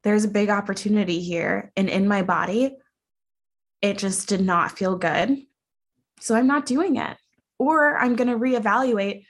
[0.03, 1.71] there's a big opportunity here.
[1.77, 2.75] And in my body,
[3.81, 5.37] it just did not feel good.
[6.19, 7.15] So I'm not doing it.
[7.59, 9.23] Or I'm going to reevaluate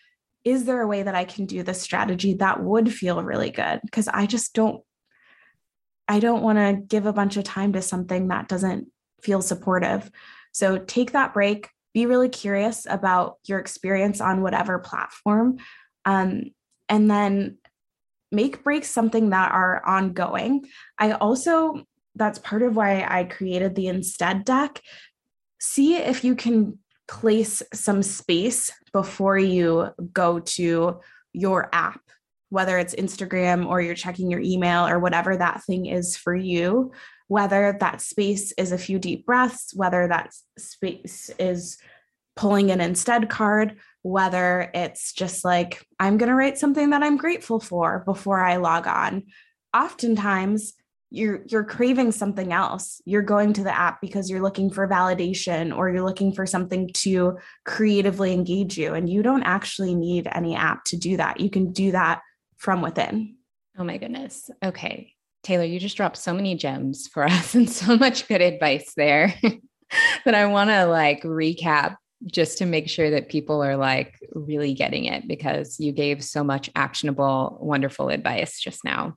[0.44, 3.80] is there a way that I can do this strategy that would feel really good?
[3.84, 4.82] Because I just don't,
[6.08, 8.88] I don't want to give a bunch of time to something that doesn't
[9.22, 10.10] feel supportive.
[10.52, 15.58] So take that break, be really curious about your experience on whatever platform.
[16.06, 16.52] Um,
[16.90, 17.58] and then
[18.32, 20.66] make breaks something that are ongoing.
[20.98, 21.84] I also,
[22.16, 24.82] that's part of why I created the Instead deck.
[25.60, 31.00] See if you can place some space before you go to
[31.34, 32.02] your app,
[32.50, 36.92] whether it's Instagram or you're checking your email or whatever that thing is for you,
[37.28, 41.78] whether that space is a few deep breaths, whether that space is
[42.36, 47.18] pulling an instead card, whether it's just like, I'm going to write something that I'm
[47.18, 49.24] grateful for before I log on.
[49.76, 50.74] Oftentimes,
[51.10, 55.76] you're you're craving something else you're going to the app because you're looking for validation
[55.76, 60.54] or you're looking for something to creatively engage you and you don't actually need any
[60.54, 62.20] app to do that you can do that
[62.58, 63.38] from within.
[63.78, 64.50] Oh my goodness.
[64.64, 65.14] Okay.
[65.44, 69.34] Taylor you just dropped so many gems for us and so much good advice there
[70.26, 74.74] that i want to like recap just to make sure that people are like really
[74.74, 79.16] getting it because you gave so much actionable wonderful advice just now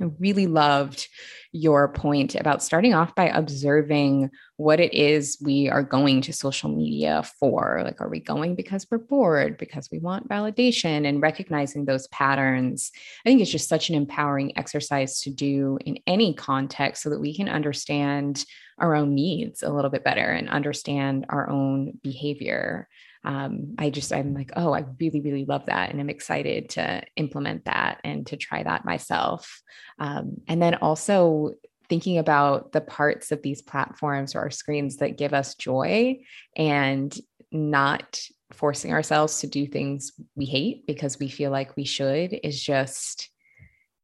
[0.00, 1.08] I really loved
[1.52, 6.70] your point about starting off by observing what it is we are going to social
[6.70, 7.80] media for.
[7.84, 12.92] Like, are we going because we're bored, because we want validation, and recognizing those patterns?
[13.24, 17.20] I think it's just such an empowering exercise to do in any context so that
[17.20, 18.44] we can understand
[18.78, 22.88] our own needs a little bit better and understand our own behavior
[23.24, 25.90] um, I just, I'm like, oh, I really, really love that.
[25.90, 29.60] And I'm excited to implement that and to try that myself.
[29.98, 31.52] Um, and then also
[31.88, 36.20] thinking about the parts of these platforms or our screens that give us joy
[36.56, 37.14] and
[37.52, 38.20] not
[38.52, 43.28] forcing ourselves to do things we hate because we feel like we should is just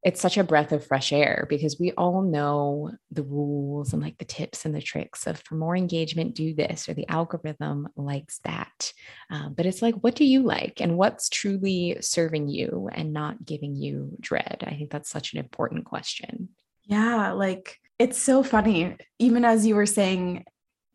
[0.03, 4.17] it's such a breath of fresh air because we all know the rules and like
[4.17, 8.39] the tips and the tricks of for more engagement, do this, or the algorithm likes
[8.43, 8.93] that.
[9.31, 13.43] Um, but it's like, what do you like and what's truly serving you and not
[13.43, 14.63] giving you dread?
[14.65, 16.49] I think that's such an important question.
[16.83, 17.31] Yeah.
[17.31, 18.95] Like, it's so funny.
[19.19, 20.45] Even as you were saying,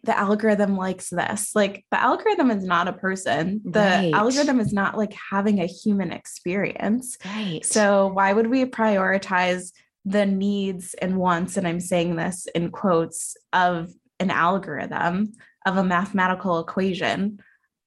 [0.05, 1.55] the algorithm likes this.
[1.55, 3.61] Like the algorithm is not a person.
[3.65, 4.11] The right.
[4.13, 7.17] algorithm is not like having a human experience.
[7.25, 7.65] Right.
[7.65, 9.73] So why would we prioritize
[10.05, 15.33] the needs and wants and I'm saying this in quotes of an algorithm
[15.65, 17.39] of a mathematical equation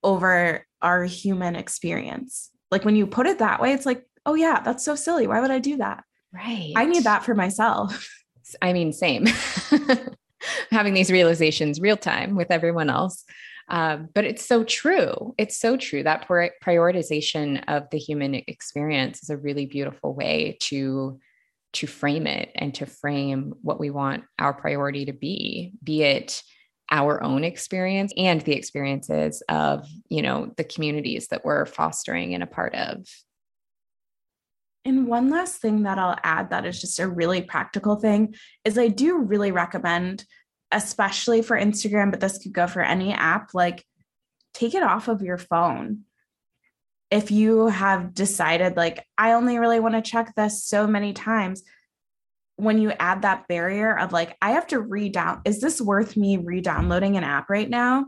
[0.01, 2.49] over our human experience?
[2.71, 5.28] Like when you put it that way it's like, "Oh yeah, that's so silly.
[5.28, 6.73] Why would I do that?" Right.
[6.75, 8.10] I need that for myself.
[8.62, 9.25] I mean, same.
[10.71, 13.23] having these realizations real time with everyone else.
[13.67, 15.34] Um, but it's so true.
[15.38, 21.19] It's so true that prioritization of the human experience is a really beautiful way to
[21.73, 26.41] to frame it and to frame what we want our priority to be, be it
[26.91, 32.43] our own experience and the experiences of you know the communities that we're fostering and
[32.43, 33.08] a part of
[34.86, 38.78] and one last thing that I'll add that is just a really practical thing is
[38.78, 40.26] I do really recommend,
[40.71, 43.84] especially for Instagram, but this could go for any app, like
[44.54, 46.02] take it off of your phone.
[47.10, 51.63] If you have decided, like, I only really want to check this so many times,
[52.58, 56.38] when you add that barrier of like, I have to redown, is this worth me
[56.38, 58.06] re downloading an app right now?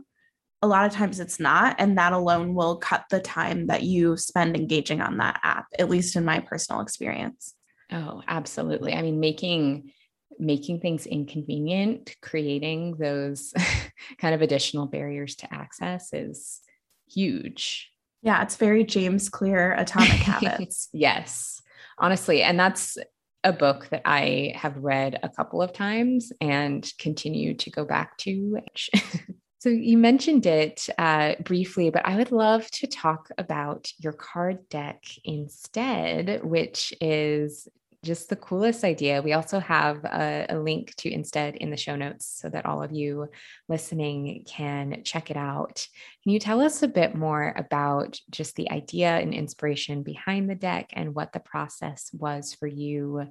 [0.62, 4.16] A lot of times it's not and that alone will cut the time that you
[4.16, 7.54] spend engaging on that app at least in my personal experience.
[7.92, 8.94] Oh absolutely.
[8.94, 9.92] I mean making
[10.38, 13.52] making things inconvenient creating those
[14.18, 16.60] kind of additional barriers to access is
[17.08, 17.90] huge.
[18.22, 20.88] Yeah it's very james clear atomic habits.
[20.92, 21.62] Yes
[21.98, 22.98] honestly and that's
[23.44, 28.16] a book that i have read a couple of times and continue to go back
[28.18, 28.58] to
[29.60, 34.68] So you mentioned it uh, briefly, but I would love to talk about your card
[34.68, 37.66] deck instead, which is
[38.04, 39.20] just the coolest idea.
[39.20, 42.82] We also have a, a, link to Instead in the show notes so that all
[42.82, 43.28] of you
[43.68, 45.84] listening can check it out.
[46.22, 50.54] Can you tell us a bit more about just the idea and inspiration behind the
[50.54, 53.26] deck and what the process was for you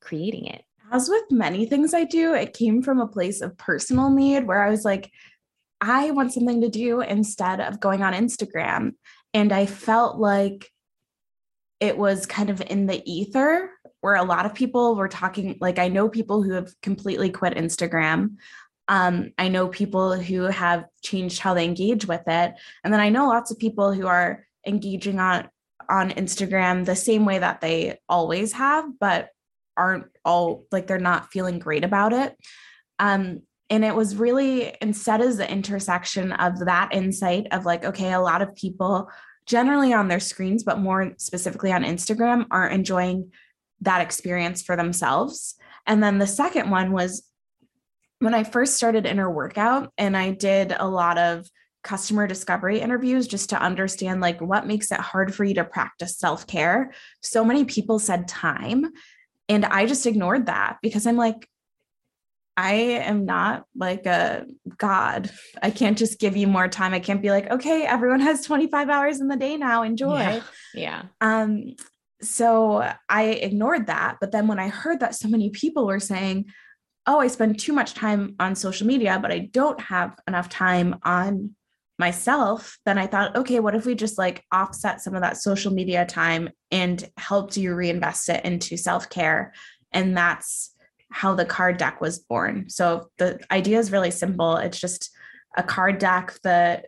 [0.00, 0.62] creating it?
[0.92, 4.62] As with many things I do, it came from a place of personal need where
[4.62, 5.10] I was like,
[5.82, 8.92] I want something to do instead of going on Instagram.
[9.34, 10.70] And I felt like
[11.80, 13.68] it was kind of in the ether
[14.00, 15.58] where a lot of people were talking.
[15.60, 18.36] Like, I know people who have completely quit Instagram.
[18.86, 22.54] Um, I know people who have changed how they engage with it.
[22.84, 25.48] And then I know lots of people who are engaging on
[25.88, 29.30] on Instagram the same way that they always have, but
[29.76, 32.36] aren't all like they're not feeling great about it.
[33.00, 33.42] Um,
[33.72, 38.20] and it was really instead as the intersection of that insight of like, okay, a
[38.20, 39.10] lot of people
[39.46, 43.32] generally on their screens, but more specifically on Instagram, are enjoying
[43.80, 45.54] that experience for themselves.
[45.86, 47.26] And then the second one was
[48.18, 51.48] when I first started inner workout and I did a lot of
[51.82, 56.16] customer discovery interviews just to understand like what makes it hard for you to practice
[56.16, 56.92] self-care
[57.22, 58.86] so many people said time
[59.48, 61.48] and i just ignored that because i'm like
[62.56, 64.44] i am not like a
[64.78, 65.30] god.
[65.62, 66.94] I can't just give you more time.
[66.94, 69.82] I can't be like okay everyone has 25 hours in the day now.
[69.82, 70.18] Enjoy.
[70.18, 70.42] Yeah,
[70.74, 71.02] yeah.
[71.20, 71.74] um
[72.22, 74.18] so i ignored that.
[74.20, 76.46] But then when i heard that so many people were saying
[77.06, 80.94] oh i spend too much time on social media but i don't have enough time
[81.02, 81.54] on
[82.02, 85.72] myself, then I thought, okay, what if we just like offset some of that social
[85.72, 89.52] media time and helped you reinvest it into self care?
[89.92, 90.72] And that's
[91.12, 92.68] how the card deck was born.
[92.68, 94.56] So the idea is really simple.
[94.56, 95.10] It's just
[95.56, 96.86] a card deck that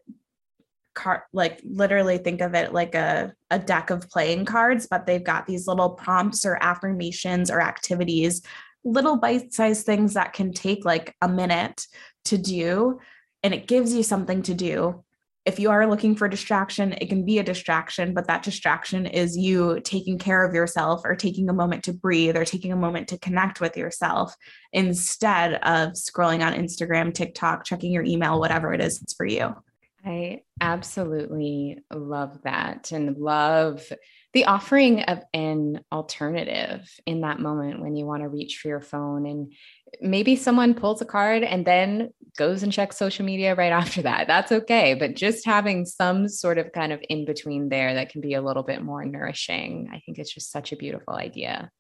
[0.95, 5.25] card like literally think of it like a, a deck of playing cards but they've
[5.25, 8.43] got these little prompts or affirmations or activities
[8.85, 11.87] little bite-sized things that can take like a minute
[12.25, 13.01] to do
[13.43, 15.04] and it gives you something to do
[15.45, 19.36] if you are looking for distraction, it can be a distraction, but that distraction is
[19.36, 23.09] you taking care of yourself or taking a moment to breathe or taking a moment
[23.09, 24.34] to connect with yourself
[24.72, 29.55] instead of scrolling on Instagram, TikTok, checking your email, whatever it is for you.
[30.03, 33.90] I absolutely love that and love
[34.35, 38.80] the offering of an alternative in that moment when you want to reach for your
[38.80, 39.53] phone and
[40.01, 44.26] maybe someone pulls a card and then goes and checks social media right after that.
[44.26, 44.95] That's okay.
[44.95, 48.43] But just having some sort of kind of in between there that can be a
[48.43, 51.70] little bit more nourishing, I think it's just such a beautiful idea.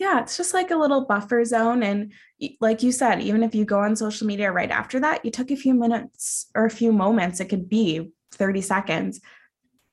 [0.00, 1.84] Yeah, it's just like a little buffer zone.
[1.84, 2.12] And
[2.60, 5.52] like you said, even if you go on social media right after that, you took
[5.52, 9.20] a few minutes or a few moments, it could be 30 seconds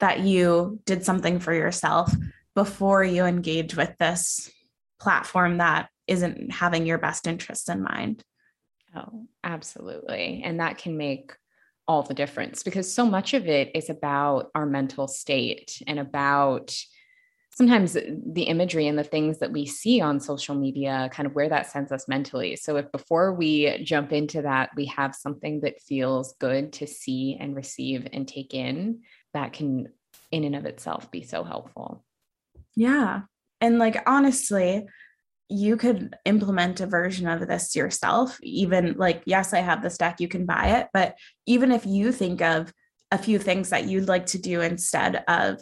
[0.02, 2.14] that you did something for yourself
[2.54, 4.52] before you engage with this
[5.00, 8.24] platform that isn't having your best interests in mind.
[8.96, 10.42] Oh, absolutely.
[10.44, 11.32] And that can make
[11.88, 16.76] all the difference because so much of it is about our mental state and about
[17.54, 21.50] sometimes the imagery and the things that we see on social media, kind of where
[21.50, 22.56] that sends us mentally.
[22.56, 27.38] So, if before we jump into that, we have something that feels good to see
[27.40, 29.02] and receive and take in,
[29.34, 29.90] that can,
[30.32, 32.04] in and of itself, be so helpful.
[32.76, 33.22] Yeah.
[33.60, 34.88] And like, honestly,
[35.50, 38.40] you could implement a version of this yourself.
[38.42, 40.88] Even like, yes, I have this deck, you can buy it.
[40.94, 42.74] But even if you think of
[43.12, 45.60] a few things that you'd like to do instead of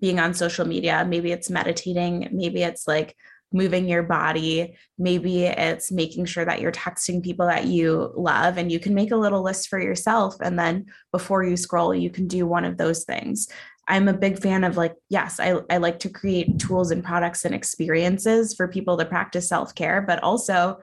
[0.00, 3.16] being on social media, maybe it's meditating, maybe it's like
[3.52, 8.70] moving your body, maybe it's making sure that you're texting people that you love, and
[8.70, 10.36] you can make a little list for yourself.
[10.40, 13.48] And then before you scroll, you can do one of those things.
[13.88, 17.44] I'm a big fan of like, yes, I, I like to create tools and products
[17.44, 20.78] and experiences for people to practice self care, but also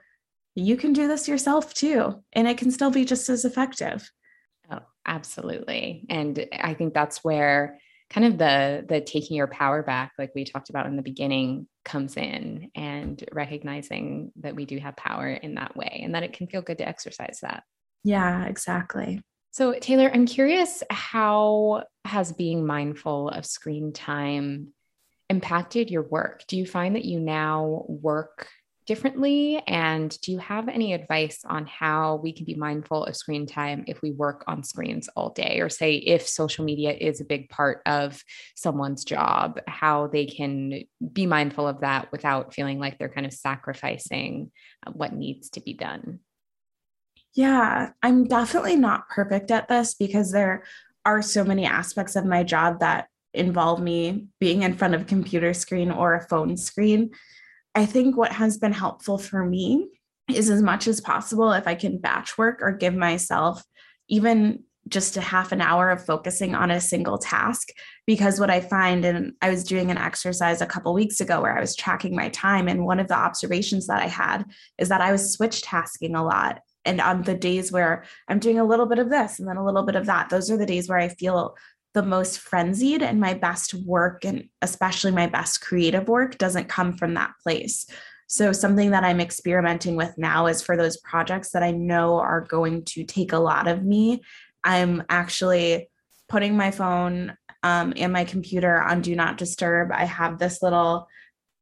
[0.56, 4.12] you can do this yourself too, and it can still be just as effective.
[4.70, 6.06] Oh, absolutely.
[6.10, 10.46] And I think that's where kind of the the taking your power back like we
[10.46, 15.56] talked about in the beginning comes in and recognizing that we do have power in
[15.56, 17.64] that way and that it can feel good to exercise that
[18.04, 19.20] yeah exactly
[19.58, 24.68] so, Taylor, I'm curious how has being mindful of screen time
[25.32, 26.44] impacted your work?
[26.48, 28.50] Do you find that you now work
[28.88, 29.62] differently?
[29.68, 33.84] And do you have any advice on how we can be mindful of screen time
[33.88, 35.60] if we work on screens all day?
[35.60, 38.24] Or, say, if social media is a big part of
[38.56, 40.84] someone's job, how they can
[41.14, 44.52] be mindful of that without feeling like they're kind of sacrificing
[44.86, 46.20] uh, what needs to be done?
[47.34, 50.64] Yeah, I'm definitely not perfect at this because there
[51.06, 55.06] are so many aspects of my job that involve me being in front of a
[55.06, 57.12] computer screen or a phone screen.
[57.78, 59.88] I think what has been helpful for me
[60.34, 63.64] is as much as possible if I can batch work or give myself
[64.10, 67.68] even just a half an hour of focusing on a single task
[68.06, 71.58] because what i find and i was doing an exercise a couple weeks ago where
[71.58, 74.46] i was tracking my time and one of the observations that i had
[74.78, 76.62] is that i was switch tasking a lot.
[76.88, 79.66] And on the days where I'm doing a little bit of this and then a
[79.66, 81.58] little bit of that, those are the days where I feel
[81.98, 86.94] the most frenzied and my best work and especially my best creative work doesn't come
[86.94, 87.88] from that place.
[88.28, 92.42] So, something that I'm experimenting with now is for those projects that I know are
[92.42, 94.22] going to take a lot of me,
[94.64, 95.90] I'm actually
[96.30, 99.92] putting my phone um, and my computer on Do Not Disturb.
[99.92, 101.08] I have this little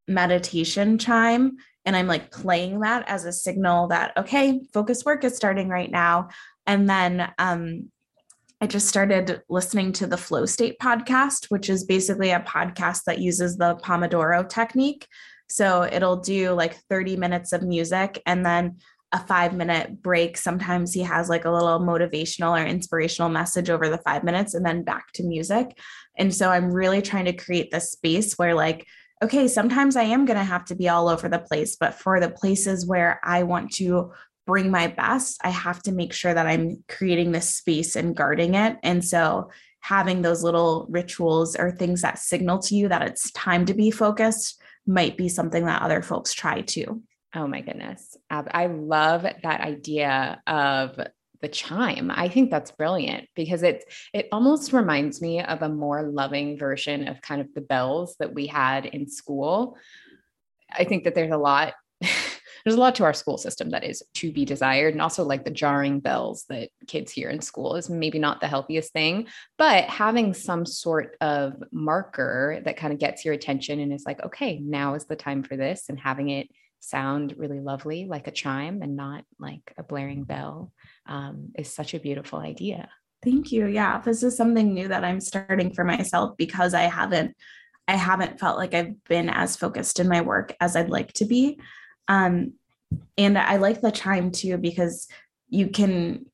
[0.06, 1.56] meditation chime,
[1.86, 5.90] and I'm like playing that as a signal that, okay, focus work is starting right
[5.90, 6.28] now.
[6.68, 7.90] And then um,
[8.62, 13.20] I just started listening to the Flow State podcast, which is basically a podcast that
[13.20, 15.08] uses the Pomodoro technique.
[15.50, 18.78] So it'll do like 30 minutes of music and then
[19.12, 20.38] a five minute break.
[20.38, 24.66] Sometimes he has like a little motivational or inspirational message over the five minutes and
[24.66, 25.78] then back to music.
[26.18, 28.86] And so I'm really trying to create this space where, like,
[29.24, 32.20] okay, sometimes I am going to have to be all over the place, but for
[32.20, 34.12] the places where I want to
[34.46, 38.56] bring my best, I have to make sure that I'm creating this space and guarding
[38.56, 38.78] it.
[38.84, 43.66] And so having those little rituals or things that signal to you that it's time
[43.66, 47.02] to be focused might be something that other folks try too.
[47.36, 48.16] Oh my goodness.
[48.30, 51.00] I love that idea of
[51.42, 52.10] the chime.
[52.10, 53.84] I think that's brilliant because it
[54.14, 58.34] it almost reminds me of a more loving version of kind of the bells that
[58.34, 59.78] we had in school.
[60.72, 61.74] I think that there's a lot
[62.66, 65.46] there's a lot to our school system that is to be desired and also like
[65.46, 69.86] the jarring bells that kids hear in school is maybe not the healthiest thing but
[69.86, 74.60] having some sort of marker that kind of gets your attention and is like okay
[74.60, 76.50] now is the time for this and having it
[76.80, 80.72] sound really lovely like a chime and not like a blaring bell
[81.08, 82.90] um, is such a beautiful idea.
[83.24, 83.66] Thank you.
[83.66, 87.36] Yeah this is something new that i'm starting for myself because i haven't
[87.88, 91.26] i haven't felt like i've been as focused in my work as i'd like to
[91.26, 91.60] be
[92.08, 92.54] um,
[93.18, 95.08] and I like the chime too because
[95.50, 96.26] you can,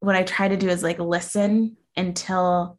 [0.00, 2.78] what I try to do is like listen until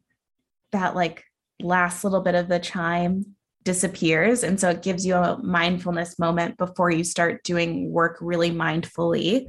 [0.71, 1.23] that like
[1.61, 4.43] last little bit of the chime disappears.
[4.43, 9.45] And so it gives you a mindfulness moment before you start doing work really mindfully.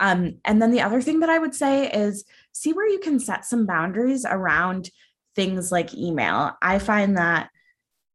[0.00, 3.20] Um, and then the other thing that I would say is see where you can
[3.20, 4.90] set some boundaries around
[5.36, 6.56] things like email.
[6.62, 7.50] I find that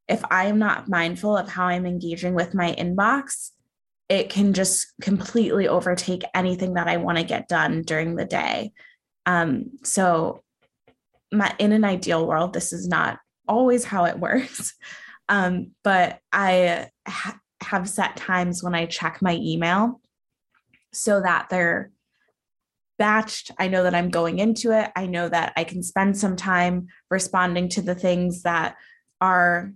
[0.07, 3.51] if I am not mindful of how I'm engaging with my inbox,
[4.09, 8.71] it can just completely overtake anything that I want to get done during the day.
[9.25, 10.43] Um, so,
[11.31, 14.75] my, in an ideal world, this is not always how it works.
[15.27, 20.01] Um, but I ha- have set times when I check my email
[20.93, 21.91] so that they're
[23.01, 23.51] batched.
[23.57, 24.91] I know that I'm going into it.
[24.95, 28.75] I know that I can spend some time responding to the things that
[29.19, 29.73] are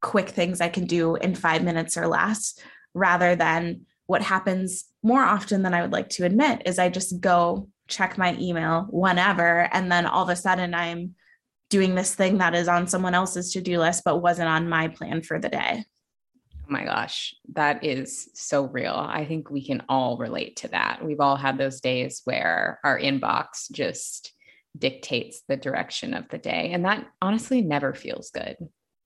[0.00, 2.54] quick things I can do in five minutes or less
[2.94, 7.20] rather than what happens more often than I would like to admit is I just
[7.20, 11.14] go check my email whenever and then all of a sudden I'm
[11.68, 15.22] doing this thing that is on someone else's to-do list but wasn't on my plan
[15.22, 15.84] for the day.
[16.64, 18.94] Oh my gosh, that is so real.
[18.94, 21.04] I think we can all relate to that.
[21.04, 24.32] We've all had those days where our inbox just
[24.76, 28.56] dictates the direction of the day and that honestly never feels good.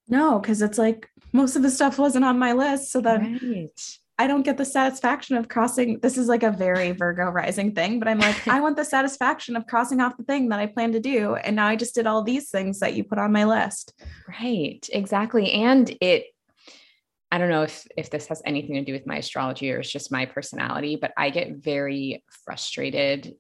[0.08, 2.92] No, because it's like most of the stuff wasn't on my list.
[2.92, 3.98] So then right.
[4.18, 5.98] I don't get the satisfaction of crossing.
[6.00, 9.56] This is like a very Virgo rising thing, but I'm like, I want the satisfaction
[9.56, 11.34] of crossing off the thing that I plan to do.
[11.34, 13.94] And now I just did all these things that you put on my list.
[14.28, 14.86] Right.
[14.92, 15.50] Exactly.
[15.52, 16.26] And it,
[17.32, 19.90] I don't know if if this has anything to do with my astrology or it's
[19.90, 23.34] just my personality, but I get very frustrated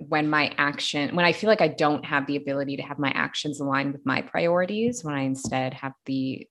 [0.00, 3.10] when my action when i feel like i don't have the ability to have my
[3.10, 6.46] actions aligned with my priorities when i instead have the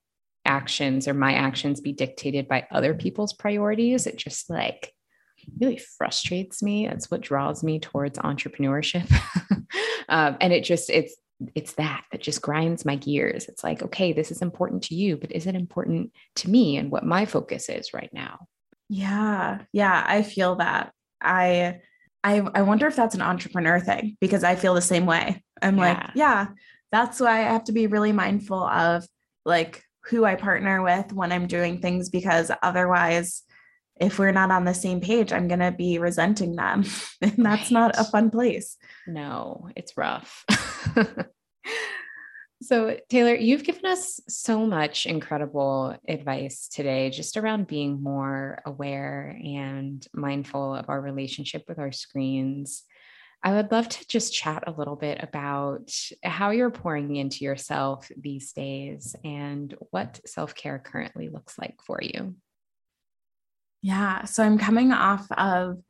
[0.46, 4.94] actions or my actions be dictated by other people's priorities it just like
[5.60, 6.88] really frustrates me.
[6.88, 9.10] It's what draws me towards entrepreneurship.
[10.10, 11.16] Um, and it just it's
[11.56, 13.48] it's that that just grinds my gears.
[13.48, 16.92] It's like okay this is important to you but is it important to me and
[16.92, 18.46] what my focus is right now?
[18.90, 20.92] Yeah yeah i feel that.
[21.22, 21.80] I
[22.24, 25.44] I, I wonder if that's an entrepreneur thing because I feel the same way.
[25.62, 25.84] I'm yeah.
[25.84, 26.48] like, yeah,
[26.92, 29.06] that's why I have to be really mindful of
[29.46, 33.44] like who I partner with when I'm doing things because otherwise,
[34.00, 36.84] if we're not on the same page, I'm going to be resenting them.
[37.22, 37.72] and that's right.
[37.72, 38.78] not a fun place.
[39.08, 40.44] No, it's rough.
[42.62, 49.36] So, Taylor, you've given us so much incredible advice today just around being more aware
[49.44, 52.84] and mindful of our relationship with our screens.
[53.44, 55.92] I would love to just chat a little bit about
[56.22, 62.00] how you're pouring into yourself these days and what self care currently looks like for
[62.00, 62.36] you.
[63.82, 64.26] Yeah.
[64.26, 65.82] So, I'm coming off of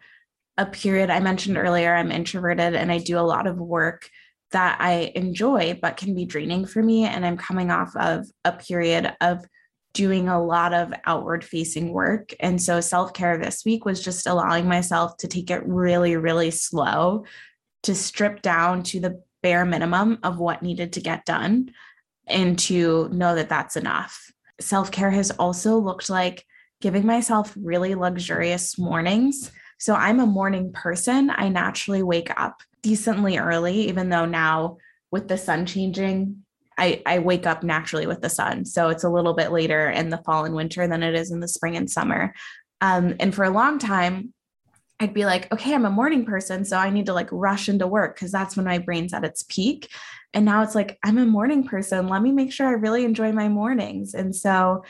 [0.58, 1.94] a period I mentioned earlier.
[1.94, 4.10] I'm introverted and I do a lot of work
[4.52, 7.06] that I enjoy, but can be draining for me.
[7.06, 9.46] And I'm coming off of a period of
[9.94, 12.34] doing a lot of outward facing work.
[12.40, 16.52] And so self care this week was just allowing myself to take it really, really
[16.52, 17.26] slow,
[17.84, 21.72] to strip down to the bare minimum of what needed to get done
[22.28, 24.32] and to know that that's enough.
[24.60, 26.46] Self care has also looked like
[26.80, 29.52] giving myself really luxurious mornings.
[29.80, 31.32] So I'm a morning person.
[31.34, 34.78] I naturally wake up decently early, even though now
[35.12, 36.44] with the sun changing,
[36.78, 38.66] I, I wake up naturally with the sun.
[38.66, 41.40] So it's a little bit later in the fall and winter than it is in
[41.40, 42.34] the spring and summer.
[42.80, 44.34] Um, and for a long time,
[45.00, 46.64] I'd be like, okay, I'm a morning person.
[46.64, 49.44] So I need to like rush into work because that's when my brain's at its
[49.44, 49.90] peak.
[50.34, 52.08] And now it's like, I'm a morning person.
[52.08, 54.14] Let me make sure I really enjoy my mornings.
[54.14, 54.84] And so,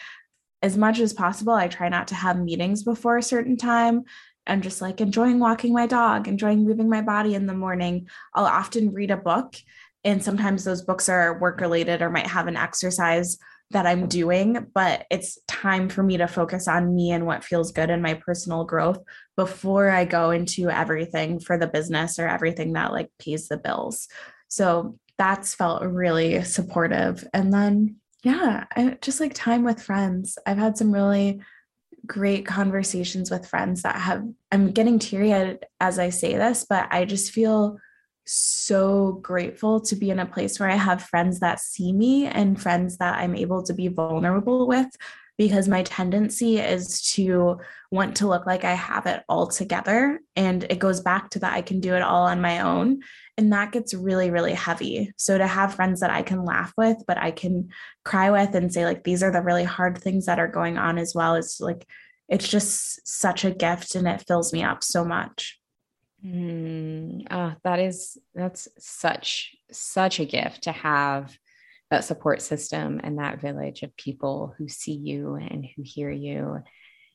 [0.61, 4.03] as much as possible, I try not to have meetings before a certain time.
[4.47, 8.07] I'm just like enjoying walking my dog, enjoying moving my body in the morning.
[8.33, 9.55] I'll often read a book,
[10.03, 13.37] and sometimes those books are work related or might have an exercise
[13.71, 17.71] that I'm doing, but it's time for me to focus on me and what feels
[17.71, 18.99] good in my personal growth
[19.37, 24.07] before I go into everything for the business or everything that like pays the bills.
[24.49, 27.25] So that's felt really supportive.
[27.33, 30.37] And then, yeah, I, just like time with friends.
[30.45, 31.41] I've had some really
[32.05, 37.05] great conversations with friends that have I'm getting teary as I say this, but I
[37.05, 37.77] just feel
[38.25, 42.61] so grateful to be in a place where I have friends that see me and
[42.61, 44.89] friends that I'm able to be vulnerable with
[45.41, 47.57] because my tendency is to
[47.89, 50.19] want to look like I have it all together.
[50.35, 52.99] And it goes back to that I can do it all on my own.
[53.39, 55.11] And that gets really, really heavy.
[55.17, 57.69] So to have friends that I can laugh with, but I can
[58.05, 60.99] cry with and say, like, these are the really hard things that are going on
[60.99, 61.87] as well, is like,
[62.29, 65.59] it's just such a gift and it fills me up so much.
[66.23, 71.35] Mm, oh, that is, that's such, such a gift to have
[71.91, 76.63] that support system and that village of people who see you and who hear you.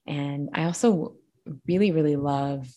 [0.07, 1.17] And I also
[1.67, 2.69] really, really love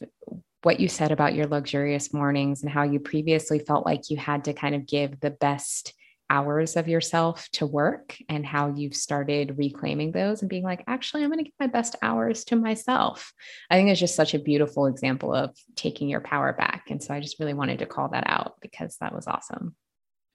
[0.64, 4.46] what you said about your luxurious mornings and how you previously felt like you had
[4.46, 5.94] to kind of give the best
[6.30, 11.24] hours of yourself to work and how you've started reclaiming those and being like, actually,
[11.24, 13.34] I'm going to give my best hours to myself.
[13.70, 16.92] I think it's just such a beautiful example of taking your power back.
[16.92, 19.76] And so I just really wanted to call that out because that was awesome.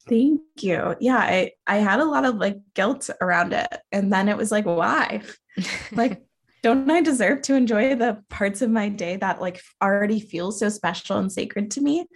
[0.08, 0.96] Thank you.
[1.00, 3.68] Yeah, I, I had a lot of like guilt around it.
[3.90, 5.22] And then it was like, why?
[5.92, 6.22] like,
[6.62, 10.68] don't I deserve to enjoy the parts of my day that like already feel so
[10.68, 12.06] special and sacred to me?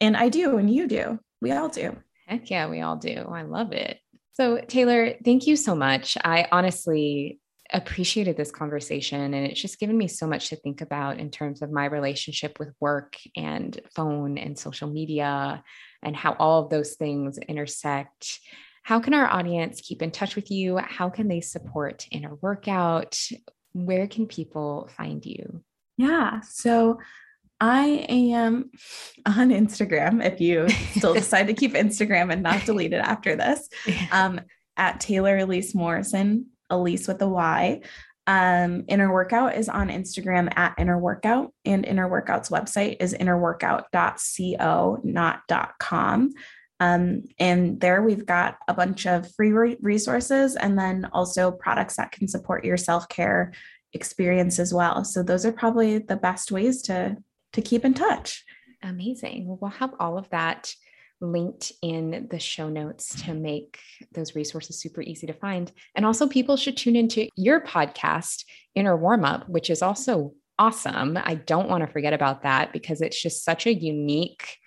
[0.00, 1.18] And I do, and you do.
[1.40, 1.96] We all do.
[2.26, 3.28] Heck yeah, we all do.
[3.32, 3.98] I love it.
[4.34, 6.16] So, Taylor, thank you so much.
[6.24, 7.38] I honestly
[7.72, 11.62] appreciated this conversation and it's just given me so much to think about in terms
[11.62, 15.62] of my relationship with work and phone and social media
[16.02, 18.40] and how all of those things intersect.
[18.82, 20.78] How can our audience keep in touch with you?
[20.78, 23.18] How can they support inner workout?
[23.72, 25.62] Where can people find you?
[25.96, 26.40] Yeah.
[26.40, 26.98] So
[27.60, 28.70] I am
[29.24, 33.68] on Instagram if you still decide to keep Instagram and not delete it after this.
[34.10, 34.40] Um,
[34.76, 37.82] at Taylor Elyse Morrison, Elyse with a Y.
[38.26, 45.00] Um, Inner Workout is on Instagram at Inner Workout, and Inner Workout's website is innerworkout.co,
[45.02, 45.42] not
[45.78, 46.32] .com.
[46.80, 51.96] Um, and there we've got a bunch of free re- resources and then also products
[51.96, 53.52] that can support your self care
[53.92, 55.04] experience as well.
[55.04, 57.16] So those are probably the best ways to
[57.52, 58.44] to keep in touch.
[58.82, 59.46] Amazing.
[59.46, 60.72] Well, we'll have all of that
[61.22, 63.78] linked in the show notes to make
[64.12, 65.72] those resources super easy to find.
[65.94, 68.44] And also, people should tune into your podcast,
[68.74, 71.16] Inner Warmup, which is also awesome.
[71.22, 74.58] I don't want to forget about that because it's just such a unique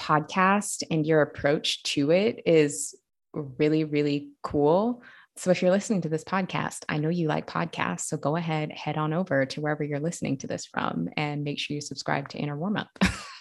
[0.00, 2.94] podcast, and your approach to it is
[3.32, 5.02] really, really cool.
[5.36, 8.02] So, if you're listening to this podcast, I know you like podcasts.
[8.02, 11.58] So, go ahead, head on over to wherever you're listening to this from and make
[11.58, 12.88] sure you subscribe to Inner Warmup.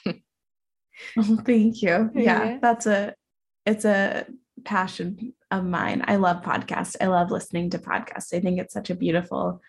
[1.46, 2.10] Thank you.
[2.14, 3.16] Yeah, yeah, that's a
[3.66, 4.26] it's a
[4.64, 6.04] passion of mine.
[6.08, 6.96] I love podcasts.
[7.02, 8.34] I love listening to podcasts.
[8.34, 9.62] I think it's such a beautiful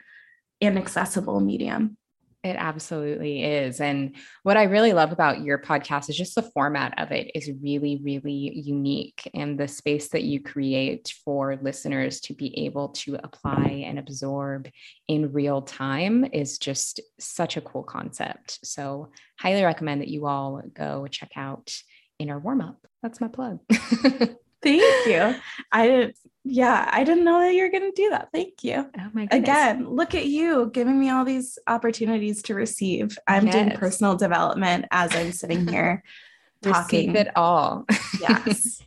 [0.60, 1.96] and accessible medium.
[2.44, 3.80] It absolutely is.
[3.80, 7.48] And what I really love about your podcast is just the format of it is
[7.62, 9.30] really, really unique.
[9.32, 14.68] And the space that you create for listeners to be able to apply and absorb
[15.06, 18.58] in real time is just such a cool concept.
[18.64, 21.72] So, highly recommend that you all go check out
[22.18, 22.76] Inner Warmup.
[23.04, 23.60] That's my plug.
[23.70, 25.34] Thank you.
[25.70, 28.30] I didn't, yeah, I didn't know that you were going to do that.
[28.32, 28.74] Thank you.
[28.98, 29.48] Oh my goodness.
[29.48, 33.16] Again, look at you giving me all these opportunities to receive.
[33.28, 33.54] I'm yes.
[33.54, 36.02] doing personal development as I'm sitting here
[36.62, 37.86] talking it all.
[38.20, 38.82] Yes.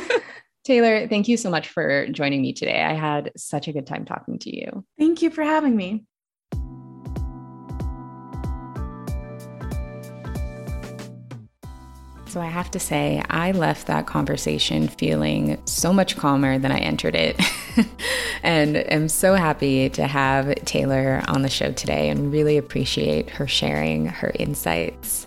[0.64, 2.82] Taylor, thank you so much for joining me today.
[2.82, 4.84] I had such a good time talking to you.
[4.98, 6.04] Thank you for having me.
[12.30, 16.78] So I have to say, I left that conversation feeling so much calmer than I
[16.78, 17.40] entered it.
[18.44, 23.48] and am so happy to have Taylor on the show today and really appreciate her
[23.48, 25.26] sharing her insights.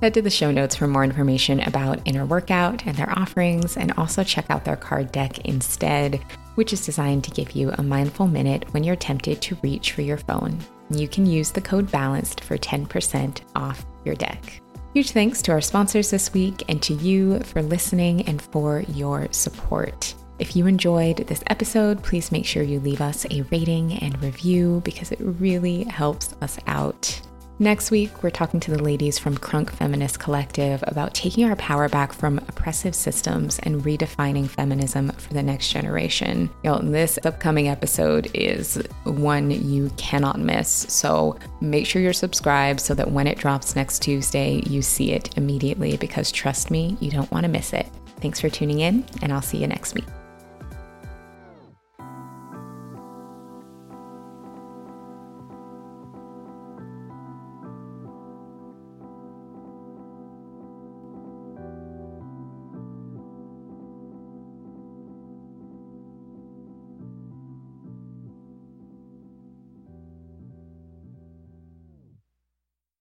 [0.00, 3.90] Head to the show notes for more information about Inner Workout and their offerings, and
[3.94, 6.22] also check out their card deck instead,
[6.54, 10.02] which is designed to give you a mindful minute when you're tempted to reach for
[10.02, 10.60] your phone.
[10.88, 14.62] You can use the code BALANCED for 10% off your deck.
[14.94, 19.28] Huge thanks to our sponsors this week and to you for listening and for your
[19.32, 20.14] support.
[20.38, 24.80] If you enjoyed this episode, please make sure you leave us a rating and review
[24.84, 27.20] because it really helps us out.
[27.60, 31.88] Next week, we're talking to the ladies from Crunk Feminist Collective about taking our power
[31.88, 36.48] back from oppressive systems and redefining feminism for the next generation.
[36.62, 40.68] Know, this upcoming episode is one you cannot miss.
[40.68, 45.36] So make sure you're subscribed so that when it drops next Tuesday, you see it
[45.36, 47.88] immediately because trust me, you don't want to miss it.
[48.20, 50.06] Thanks for tuning in, and I'll see you next week.